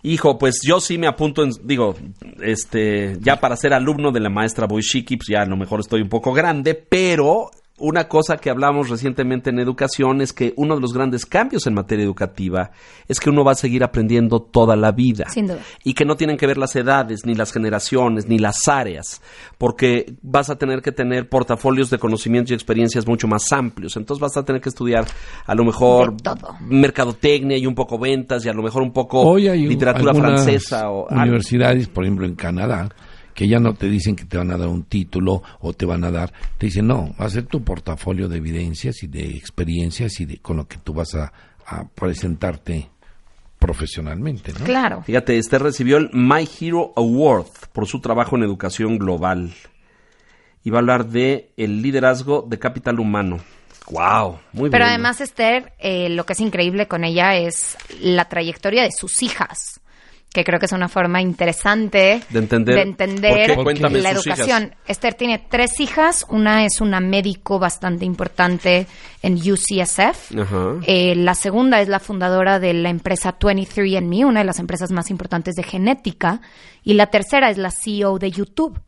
[0.02, 1.96] Hijo, pues yo sí me apunto, en, digo,
[2.42, 6.02] este, ya para ser alumno de la maestra Boishiki, pues ya a lo mejor estoy
[6.02, 10.82] un poco grande, pero una cosa que hablamos recientemente en educación es que uno de
[10.82, 12.72] los grandes cambios en materia educativa
[13.08, 15.30] es que uno va a seguir aprendiendo toda la vida.
[15.30, 15.60] Sin duda.
[15.84, 19.22] Y que no tienen que ver las edades, ni las generaciones, ni las áreas,
[19.58, 23.96] porque vas a tener que tener portafolios de conocimientos y experiencias mucho más amplios.
[23.98, 25.06] Entonces vas a tener que estudiar
[25.46, 26.16] a lo mejor
[26.62, 30.90] mercadotecnia y un poco ventas y a lo mejor un poco Hoy hay literatura francesa
[30.90, 32.90] o universidades, por ejemplo en Canadá,
[33.40, 36.04] que ya no te dicen que te van a dar un título o te van
[36.04, 40.20] a dar, te dicen no, va a ser tu portafolio de evidencias y de experiencias
[40.20, 41.32] y de con lo que tú vas a,
[41.66, 42.90] a presentarte
[43.58, 44.66] profesionalmente, ¿no?
[44.66, 45.04] Claro.
[45.04, 49.54] Fíjate, este recibió el My Hero Award por su trabajo en educación global.
[50.66, 53.40] Y va a hablar de el liderazgo de capital humano.
[53.90, 54.96] Wow, muy Pero bien.
[54.96, 59.80] además, Esther, eh, lo que es increíble con ella es la trayectoria de sus hijas,
[60.32, 63.58] que creo que es una forma interesante De entender de entender
[64.02, 64.76] la educación.
[64.88, 68.86] Esther tiene tres hijas, una es una médico bastante importante
[69.24, 70.32] en UCSF.
[70.86, 75.10] Eh, la segunda es la fundadora de la empresa 23andMe, una de las empresas más
[75.10, 76.42] importantes de genética.
[76.84, 78.80] Y la tercera es la CEO de YouTube.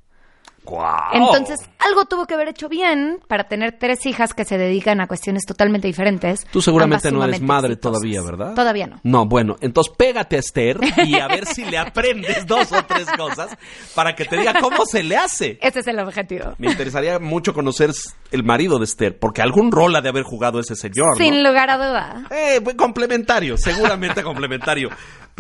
[1.13, 5.07] Entonces, algo tuvo que haber hecho bien para tener tres hijas que se dedican a
[5.07, 6.45] cuestiones totalmente diferentes.
[6.51, 8.01] Tú seguramente no eres madre exitosas.
[8.01, 8.53] todavía, ¿verdad?
[8.55, 8.99] Todavía no.
[9.03, 13.07] No, bueno, entonces pégate a Esther y a ver si le aprendes dos o tres
[13.17, 13.57] cosas
[13.95, 15.57] para que te diga cómo se le hace.
[15.61, 16.53] Ese es el objetivo.
[16.57, 17.91] Me interesaría mucho conocer
[18.31, 21.23] el marido de Esther, porque algún rol ha de haber jugado ese señor, ¿no?
[21.23, 22.27] Sin lugar a duda.
[22.31, 24.89] Eh, pues, complementario, seguramente complementario.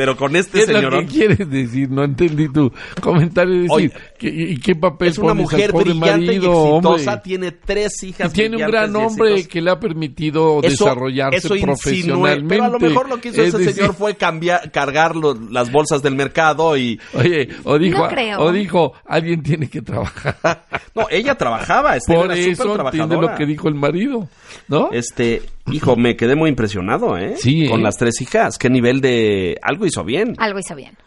[0.01, 1.91] Pero con ¿Qué este es lo señor que quieres decir?
[1.91, 3.53] No entendí tu comentario.
[3.53, 6.37] Decir, Oye, ¿qué- ¿Y qué papel es una mujer pobre brillante marido, y
[6.77, 7.21] exitosa, hombre?
[7.23, 11.37] tiene tres Y hijas tiene un gran y hombre que le ha permitido Eso- desarrollarse
[11.37, 12.47] eso profesionalmente.
[12.49, 15.35] Pero a lo mejor lo que hizo Es ese decir, señor fue cambiar, cargar lo-
[15.35, 16.99] las bolsas del mercado y...
[17.13, 18.39] Oye, o dijo, No creo.
[18.39, 20.37] o dijo, alguien tiene que trabajar.
[20.93, 24.27] No, ella trabajaba, Esther Por era eso entiende lo que dijo el marido,
[24.67, 24.89] ¿no?
[24.91, 27.35] Este, hijo, me quedé muy impresionado, ¿eh?
[27.37, 27.83] Sí, Con ¿eh?
[27.83, 28.57] las tres hijas.
[28.57, 29.57] ¿Qué nivel de...
[29.61, 30.35] Algo hizo bien.
[30.39, 30.97] Algo hizo bien.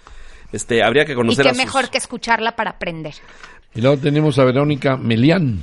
[0.52, 3.14] Este, habría que Y conocer qué a sus- mejor que escucharla para aprender.
[3.74, 5.62] Y luego tenemos a Verónica Melián.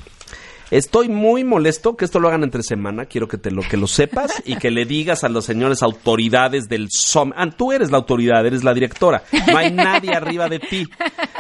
[0.70, 3.04] Estoy muy molesto que esto lo hagan entre semana.
[3.06, 6.70] Quiero que te lo que lo sepas y que le digas a los señores autoridades
[6.70, 7.34] del SOM.
[7.36, 9.22] Ah, tú eres la autoridad, eres la directora.
[9.48, 10.88] No hay nadie arriba de ti.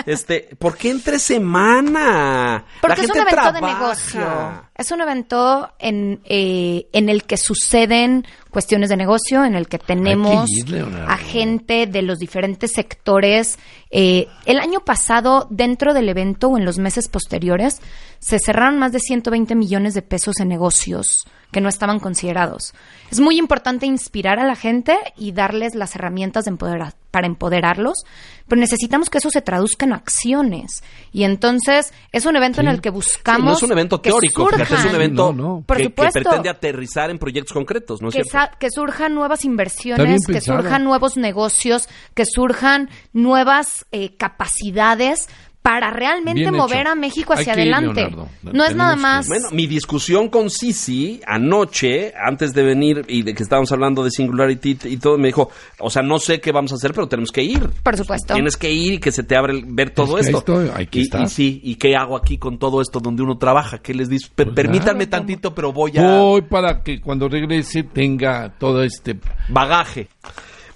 [0.05, 2.65] Este, ¿por qué entre semana?
[2.82, 3.73] Porque La es un gente de trabaja.
[3.79, 4.63] negocio.
[4.82, 9.77] Es un evento en, eh, en el que suceden cuestiones de negocio, en el que
[9.77, 10.65] tenemos ir,
[11.07, 13.59] a gente de los diferentes sectores.
[13.91, 17.79] Eh, el año pasado, dentro del evento o en los meses posteriores,
[18.19, 21.15] se cerraron más de 120 millones de pesos en negocios
[21.51, 22.73] que no estaban considerados.
[23.11, 28.03] Es muy importante inspirar a la gente y darles las herramientas de empodera- para empoderarlos,
[28.47, 30.84] pero necesitamos que eso se traduzca en acciones.
[31.12, 34.09] Y entonces es un evento en el que Sí, buscamos no es un evento que
[34.09, 35.64] teórico, fíjate, es un surjan- evento No, no.
[35.66, 36.20] Por que, que supuesto.
[36.22, 38.57] pretende aterrizar en proyectos concretos, ¿no es que, cierto?
[38.59, 45.28] que surjan nuevas inversiones, que surjan nuevos negocios, que surjan nuevas eh, capacidades
[45.62, 46.89] para realmente Bien mover hecho.
[46.89, 48.01] a México hacia adelante.
[48.01, 48.30] Leonardo.
[48.41, 49.28] No es nada que- más.
[49.28, 54.09] Bueno, mi discusión con Sisi anoche, antes de venir y de que estábamos hablando de
[54.09, 57.32] Singularity y todo, me dijo, o sea, no sé qué vamos a hacer, pero tenemos
[57.32, 57.70] que ir.
[57.84, 58.34] Por supuesto.
[58.34, 60.62] Tienes que ir y que se te abre el- ver todo Es que ahí esto.
[60.64, 61.22] estoy, aquí y, está.
[61.22, 63.78] y sí, ¿y qué hago aquí con todo esto donde uno trabaja?
[63.78, 64.30] ¿Qué les dices?
[64.34, 69.20] Per- Pues permítanme tantito, pero voy a Voy para que cuando regrese tenga todo este...
[69.49, 70.07] bagaje.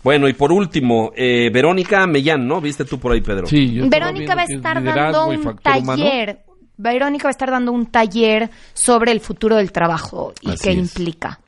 [0.06, 2.62] Bueno, y por último, eh, Verónica Mellán, ¿no?
[2.62, 3.48] ¿Viste tú por ahí, Pedro?
[3.48, 5.60] Sí, yo Verónica va a es estar dando un humano.
[5.64, 6.44] taller.
[6.78, 10.72] Verónica va a estar dando un taller sobre el futuro del trabajo y Así qué
[10.74, 10.78] es.
[10.78, 11.40] implica.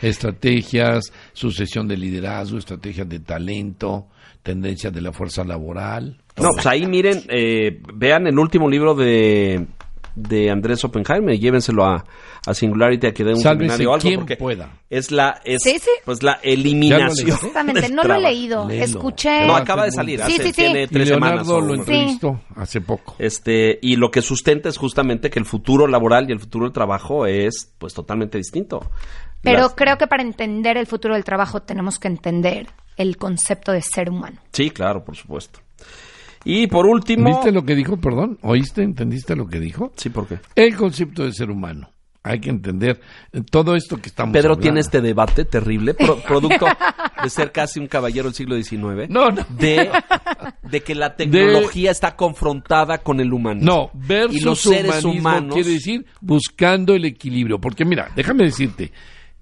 [0.00, 4.06] Estrategias, sucesión de liderazgo, estrategias de talento,
[4.44, 6.16] tendencias de la fuerza laboral.
[6.36, 9.66] No, pues ahí miren, eh, vean el último libro de,
[10.14, 12.04] de Andrés Oppenheimer y llévenselo a,
[12.46, 14.02] a Singularity a que dé un Sálvese seminario o algo.
[14.02, 14.78] quien porque pueda.
[14.88, 15.90] Es la, es, Sí, sí.
[16.04, 17.28] Pues la ¿Ya lo eliminación.
[17.30, 18.68] Exactamente, no lo he leído.
[18.68, 18.84] Léelo.
[18.84, 19.46] Escuché.
[19.46, 20.20] No, acaba de salir.
[20.20, 20.52] Sí, hace- sí, sí.
[20.54, 21.46] Tiene Y tres semanas.
[21.46, 23.16] Leonardo o lo entrevistó hace poco.
[23.18, 26.72] Este, y lo que sustenta es justamente que el futuro laboral y el futuro del
[26.72, 28.88] trabajo es pues totalmente distinto.
[29.42, 33.72] Pero Las- creo que para entender el futuro del trabajo tenemos que entender el concepto
[33.72, 34.36] de ser humano.
[34.52, 35.60] Sí, claro, por supuesto.
[36.44, 37.28] Y por último.
[37.28, 38.38] ¿Viste lo que dijo, perdón?
[38.42, 38.82] ¿Oíste?
[38.82, 39.92] ¿Entendiste lo que dijo?
[39.96, 40.38] Sí, ¿por qué?
[40.54, 41.90] El concepto de ser humano.
[42.26, 42.98] Hay que entender
[43.50, 44.62] todo esto que estamos Pedro hablando.
[44.62, 46.64] tiene este debate terrible, pro- producto
[47.22, 49.10] de ser casi un caballero del siglo XIX.
[49.10, 49.44] No, no.
[49.58, 49.90] De,
[50.62, 53.90] de que la tecnología está confrontada con el humanismo.
[53.92, 55.54] No, versus y los seres humanismo humanos.
[55.54, 57.60] quiere decir buscando el equilibrio.
[57.60, 58.90] Porque mira, déjame decirte,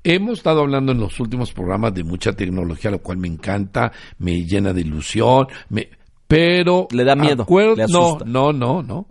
[0.03, 4.45] hemos estado hablando en los últimos programas de mucha tecnología, lo cual me encanta, me
[4.45, 5.89] llena de ilusión, me,
[6.37, 6.89] pero...
[6.91, 8.25] Le da miedo, acuer- le no, asusta.
[8.27, 9.07] no, no, no.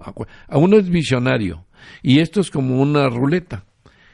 [0.47, 1.65] A uno es visionario.
[2.03, 3.63] Y esto es como una ruleta.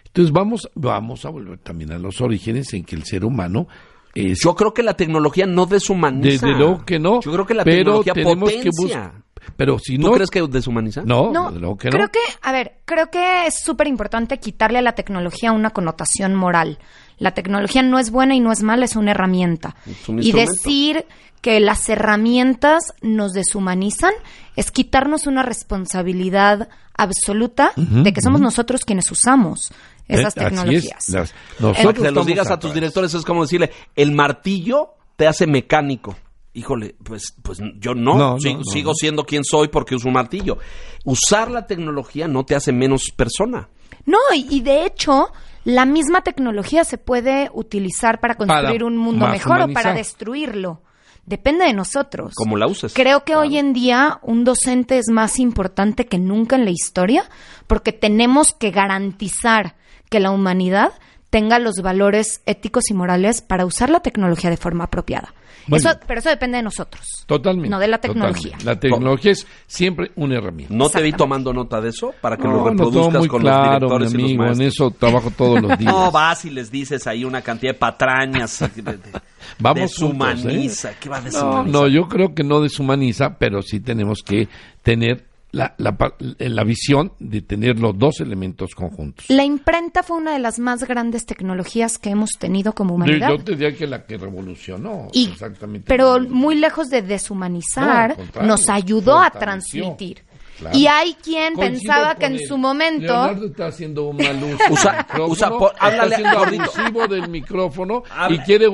[0.06, 3.68] Entonces vamos, vamos a volver también a los orígenes en que el ser humano
[4.16, 6.46] es Yo creo que la tecnología no deshumaniza.
[6.48, 7.22] Desde luego que no.
[7.22, 9.12] Yo creo que la pero tecnología tenemos que potencia.
[9.14, 10.14] bus- Pero si ¿Tú no.
[10.14, 11.04] crees que deshumaniza?
[11.06, 11.92] No, No, desde luego que no.
[11.98, 16.34] creo que, a ver, creo que es súper importante quitarle a la tecnología una connotación
[16.36, 16.80] moral.
[17.18, 19.76] La tecnología no es buena y no es mala, es una herramienta.
[19.86, 21.06] Es un y decir
[21.42, 24.14] que las herramientas nos deshumanizan
[24.56, 29.72] es quitarnos una responsabilidad absoluta de que somos nosotros quienes usamos
[30.08, 30.46] esas Eh, es.
[30.46, 31.10] tecnologías.
[31.10, 34.92] Las- nosotros que se los estamos digas a tus directores es como decirle, el martillo
[35.16, 36.16] te hace mecánico.
[36.54, 38.96] Híjole, pues, pues yo no, No, no, sigo, no, sigo no.
[38.96, 40.58] siendo quien soy porque uso un martillo.
[41.06, 43.70] Usar la tecnología no te hace menos persona.
[44.08, 45.32] No, y, y de hecho,
[45.64, 49.84] la misma tecnología se puede utilizar para construir Para un mundo más mejor o humanizar.
[49.84, 50.82] para destruirlo.
[51.26, 52.34] Depende de nosotros.
[52.36, 52.94] Como la uses.
[52.94, 57.26] Creo que hoy en día un docente es más importante que nunca en la historia
[57.68, 59.76] porque tenemos que garantizar
[60.10, 60.94] que la humanidad
[61.30, 65.34] tenga los valores éticos y morales para usar la tecnología de forma apropiada.
[65.70, 67.06] Eso, pero eso depende de nosotros.
[67.26, 67.70] Totalmente.
[67.70, 68.52] No de la tecnología.
[68.54, 68.66] totalmente.
[68.66, 70.74] La tecnología es siempre una herramienta.
[70.74, 72.14] ¿No te vi tomando nota de eso?
[72.22, 74.66] Para que lo No, no, reproduzcas muy con claro, los directores mi y los en
[74.68, 75.92] eso trabajo todos los días.
[75.94, 78.60] No, vas y les dices ahí una cantidad de patrañas.
[78.60, 78.98] de- de-
[79.60, 80.50] Vamos deshumaniza.
[80.50, 80.96] juntos, ¿eh?
[81.02, 81.68] ¿Qué va a No, deshumanizar?
[81.82, 84.48] no, yo creo que no deshumaniza, pero sí tenemos que
[84.84, 85.26] tener
[85.58, 85.98] la, la,
[86.40, 89.26] la visión de tener los dos elementos conjuntos.
[89.30, 93.30] La imprenta fue una de las más grandes tecnologías que hemos tenido como humanidad.
[93.30, 95.08] yo te diría que la que revolucionó.
[95.14, 95.86] Y- exactamente.
[95.88, 100.24] pero muy lejos de deshumanizar, nos ayudó a transmitir.
[100.58, 100.78] Claro.
[100.78, 102.48] Y hay quien Coincido pensaba que en él.
[102.48, 103.06] su momento...
[103.06, 104.64] Leonardo está haciendo un mal uso.
[104.72, 106.64] Usa- del micrófono, usa por- está háblale, siendo gordito.
[106.64, 108.68] abusivo del micrófono y quiere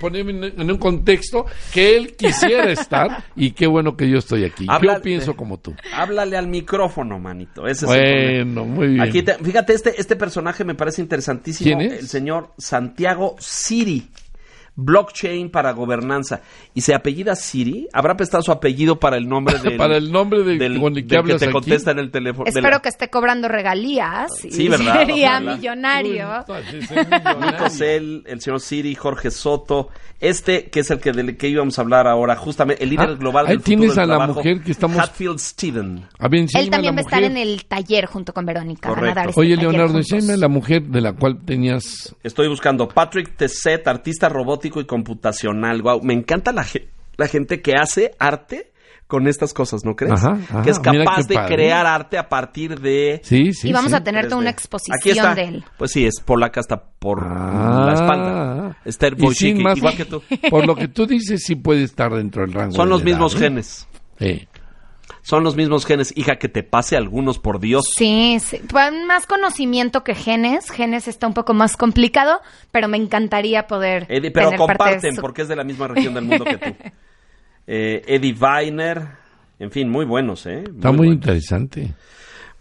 [0.00, 4.66] ponerme en, un contexto que él quisiera estar y qué bueno que yo estoy aquí.
[4.68, 5.74] Habla- yo pienso como tú.
[5.94, 7.66] Háblale al micrófono, manito.
[7.66, 8.44] Ese es el problema.
[8.62, 9.00] Bueno, muy bien.
[9.00, 11.78] Aquí te- fíjate, este, este personaje me parece interesantísimo.
[11.78, 12.00] ¿Quién es?
[12.00, 14.08] El señor Santiago Siri.
[14.76, 16.40] Blockchain para gobernanza.
[16.74, 17.88] ¿Y se apellida Siri?
[17.92, 21.06] ¿Habrá prestado su apellido para el nombre del, Para el nombre de- del, con el
[21.06, 21.52] que del te aquí?
[21.52, 22.46] contesta en el teléfono?
[22.46, 24.30] Espero la- que esté cobrando regalías.
[24.44, 24.98] y Sí, ¿verdad?
[24.98, 25.54] Sería Ojalá.
[25.56, 26.28] millonario.
[27.40, 27.66] Nico
[28.26, 29.88] el señor Siri, Jorge Soto,
[30.20, 33.14] este que es el que del que íbamos a hablar ahora, justamente el líder Ah,
[33.14, 36.04] global ahí del futuro tienes del a la trabajo, mujer que estamos- Hatfield Steven.
[36.18, 38.88] A ver, enséñame Él también a va a estar en el taller junto con Verónica.
[38.90, 39.20] Van a Correcto.
[39.20, 42.14] dar este Oye, Leonardo, enséñame la mujer de la cual tenías...
[42.22, 44.28] Estoy buscando Patrick Tesset, artista
[44.60, 45.82] robótico y computacional.
[45.82, 48.72] Wow, me encanta la, ge- la gente que hace arte
[49.06, 50.12] con estas cosas, ¿no crees?
[50.22, 51.54] Ajá, ajá, que es capaz de padre.
[51.56, 53.96] crear arte a partir de Sí, sí, y vamos sí.
[53.96, 54.40] a tener toda 3D.
[54.40, 55.34] una Aquí exposición está.
[55.34, 55.64] de él.
[55.78, 57.86] Pues sí, es polaca hasta por Ah.
[57.86, 58.76] la espalda.
[58.84, 60.22] Esther igual que tú.
[60.48, 62.72] Por lo que tú dices, sí puede estar dentro del rango.
[62.72, 63.38] Son de los edad, mismos ¿eh?
[63.38, 63.88] genes.
[64.20, 64.46] Sí.
[65.22, 66.12] Son los mismos genes.
[66.16, 67.84] Hija, que te pase algunos, por Dios.
[67.96, 68.60] Sí, sí.
[68.68, 70.70] Pues, Más conocimiento que genes.
[70.70, 72.40] Genes está un poco más complicado,
[72.72, 74.06] pero me encantaría poder.
[74.08, 76.44] Eddie- pero tener parte de comparten, su- porque es de la misma región del mundo
[76.44, 76.74] que tú.
[77.72, 79.02] Eh, Eddie Weiner,
[79.60, 80.64] en fin, muy buenos, ¿eh?
[80.66, 81.14] Está muy buenos.
[81.16, 81.92] interesante.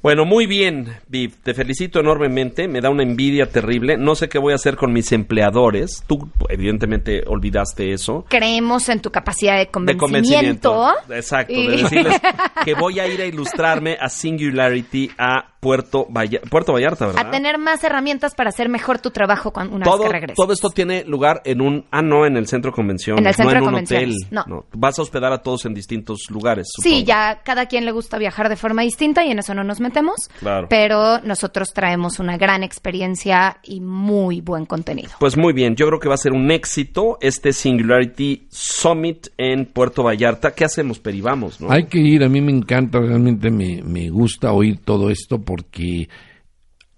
[0.02, 1.34] Bueno, muy bien, Viv.
[1.44, 2.70] Te felicito enormemente.
[2.70, 3.98] Me da una envidia terrible.
[3.98, 6.04] No sé qué voy a hacer con mis empleadores.
[6.08, 8.26] Tú, evidentemente, olvidaste eso.
[8.30, 10.72] Creemos en tu capacidad de De convencimiento.
[10.74, 11.14] convencimiento.
[11.14, 11.54] Exacto.
[11.54, 12.22] Y- De decirles
[12.64, 17.28] que voy a ir a ilustrarme a Singularity a Puerto, Valla- Puerto Vallarta, ¿verdad?
[17.28, 20.36] a tener más herramientas para hacer mejor tu trabajo cuando, una todo, vez que regreses.
[20.38, 21.86] todo esto tiene lugar en un...
[21.92, 23.22] Ah, no, en el centro de convenciones.
[23.22, 24.16] En el centro no en de un hotel.
[24.32, 24.66] no.
[24.74, 28.48] Vas a hospedar a todos en distintos lugares, Sí, ya cada quien le gusta viajar
[28.50, 30.16] de forma distinta y en eso no nos metemos.
[30.40, 30.68] Claro.
[30.70, 35.10] Pero nosotros traemos una gran experiencia y muy buen contenido.
[35.20, 39.66] Pues muy bien, yo creo que va a ser un éxito este Singularity Summit en
[39.66, 40.52] Puerto Vallarta.
[40.54, 41.22] ¿Qué hacemos, Peri?
[41.22, 41.72] Vamos, ¿no?
[41.72, 46.08] Hay que ir, a mí me encanta, realmente me, me gusta oír todo esto porque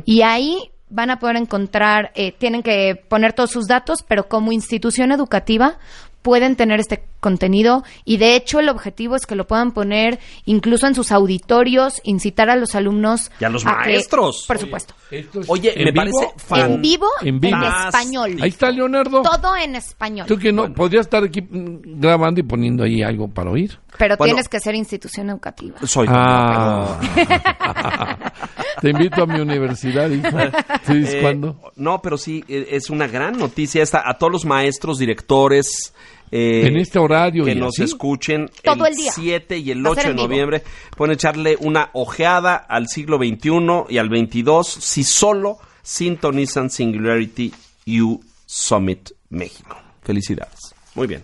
[0.05, 4.53] y ahí van a poder encontrar, eh, tienen que poner todos sus datos, pero como
[4.53, 5.79] institución educativa
[6.25, 10.87] pueden tener este contenido y de hecho el objetivo es que lo puedan poner incluso
[10.87, 14.45] en sus auditorios, incitar a los alumnos Y a los maestros.
[14.49, 14.95] por Oye, supuesto.
[15.11, 16.03] ¿Esto es Oye, en me vivo?
[16.21, 17.57] parece fan- en vivo, en vivo.
[17.59, 18.37] en español.
[18.41, 19.21] Ahí está Leonardo.
[19.23, 20.27] Todo en español.
[20.27, 23.79] Tú que no, podría estar aquí mm, grabando y poniendo ahí algo para oír.
[23.99, 24.33] Pero Bueno.
[24.33, 25.77] tienes que ser institución educativa.
[25.85, 26.99] Soy Ah.
[28.81, 30.51] Te invito a mi universidad, hija.
[30.87, 31.73] ¿Sí Eh, cuándo?
[31.77, 34.03] No, pero sí, eh, es una gran noticia esta.
[34.09, 35.95] A todos los maestros, directores.
[36.31, 37.85] eh, En este horario que y nos así.
[37.85, 39.13] escuchen Todo el el día.
[39.13, 40.63] 7 y el Va a 8 ser de noviembre.
[40.97, 47.53] Pueden echarle una ojeada al siglo XXI y al 22 si solo sintonizan Singularity
[48.01, 49.77] U Summit México.
[50.03, 50.75] Felicidades.
[50.95, 51.23] Muy bien.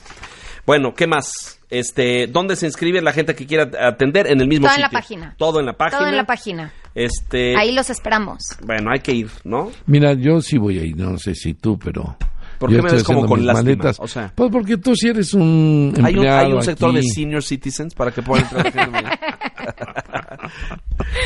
[0.67, 1.59] Bueno, ¿qué más?
[1.71, 4.27] Este, ¿dónde se inscribe la gente que quiera atender?
[4.27, 4.99] En el mismo Todo en la sitio.
[5.01, 5.35] página.
[5.39, 5.99] Todo en la página.
[5.99, 6.73] Todo en la página.
[6.95, 8.38] Este, Ahí los esperamos.
[8.64, 9.70] bueno, hay que ir, ¿no?
[9.86, 12.16] Mira, yo sí voy a ir, no sé si tú, pero...
[12.59, 13.62] ¿Por yo qué me ves como con lástima?
[13.62, 13.97] maletas.
[14.01, 17.03] O sea- Pues porque tú sí eres un Hay un, empleado hay un sector de
[17.03, 19.18] senior citizens para que puedan entrar.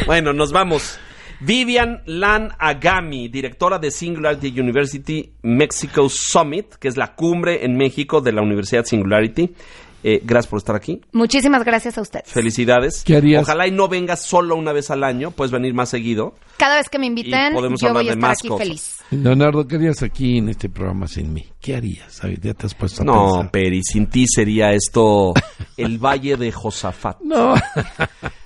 [0.07, 0.99] bueno, nos vamos.
[1.41, 8.21] Vivian Lan Agami, directora de Singularity University Mexico Summit, que es la cumbre en México
[8.21, 9.53] de la Universidad Singularity.
[10.07, 11.01] Eh, gracias por estar aquí.
[11.13, 12.31] Muchísimas gracias a ustedes.
[12.31, 13.03] Felicidades.
[13.05, 13.43] ¿Qué harías?
[13.43, 16.35] Ojalá y no vengas solo una vez al año, puedes venir más seguido.
[16.59, 18.67] Cada vez que me inviten, podemos yo hablar voy a de estar más aquí cosas.
[18.67, 18.97] feliz.
[19.11, 21.47] Leonardo, ¿qué harías aquí en este programa sin mí?
[21.59, 22.21] ¿Qué harías?
[22.43, 23.51] Ya te has puesto a No, pensar.
[23.51, 25.33] Peri, sin ti sería esto
[25.79, 27.21] el Valle de Josafat.
[27.25, 27.55] No.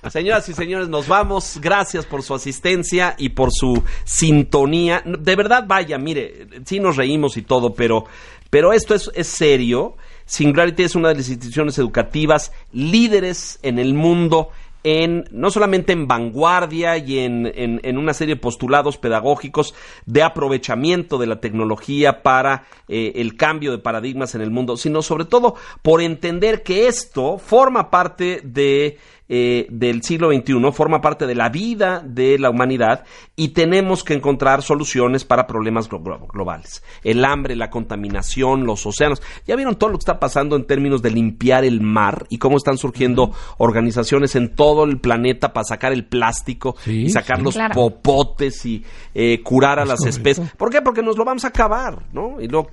[0.09, 1.59] Señoras y señores, nos vamos.
[1.61, 5.03] Gracias por su asistencia y por su sintonía.
[5.05, 8.05] De verdad, vaya, mire, sí nos reímos y todo, pero,
[8.49, 9.95] pero esto es, es serio.
[10.29, 14.51] Singularity es una de las instituciones educativas líderes en el mundo
[14.83, 19.73] en no solamente en vanguardia y en, en, una serie de postulados pedagógicos
[20.05, 25.01] de aprovechamiento de la tecnología para eh, el cambio de paradigmas en el mundo, sino
[25.01, 28.99] sobre todo por entender que esto forma parte de
[29.31, 33.05] eh, del siglo XXI, forma parte de la vida de la humanidad
[33.35, 36.83] y tenemos que encontrar soluciones para problemas globales.
[37.03, 39.21] El hambre, la contaminación, los océanos.
[39.45, 42.57] Ya vieron todo lo que está pasando en términos de limpiar el mar y cómo
[42.57, 48.65] están surgiendo organizaciones en todo el planeta para sacar el plástico y sacar los popotes
[48.65, 50.49] y eh, curar a las especies.
[50.57, 50.81] ¿Por qué?
[50.81, 52.41] Porque nos lo vamos a acabar, ¿no?
[52.41, 52.71] Y luego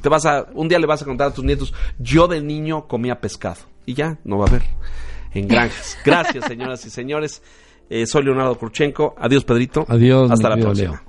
[0.00, 2.86] te vas a, un día le vas a contar a tus nietos, yo de niño
[2.86, 3.62] comía pescado.
[3.86, 4.62] Y ya, no va a haber
[5.34, 5.98] en granjas.
[6.04, 7.42] Gracias, señoras y señores.
[7.90, 9.14] Eh, soy Leonardo Kurchenko.
[9.18, 9.84] Adiós, Pedrito.
[9.88, 10.30] Adiós.
[10.30, 11.02] Hasta la próxima.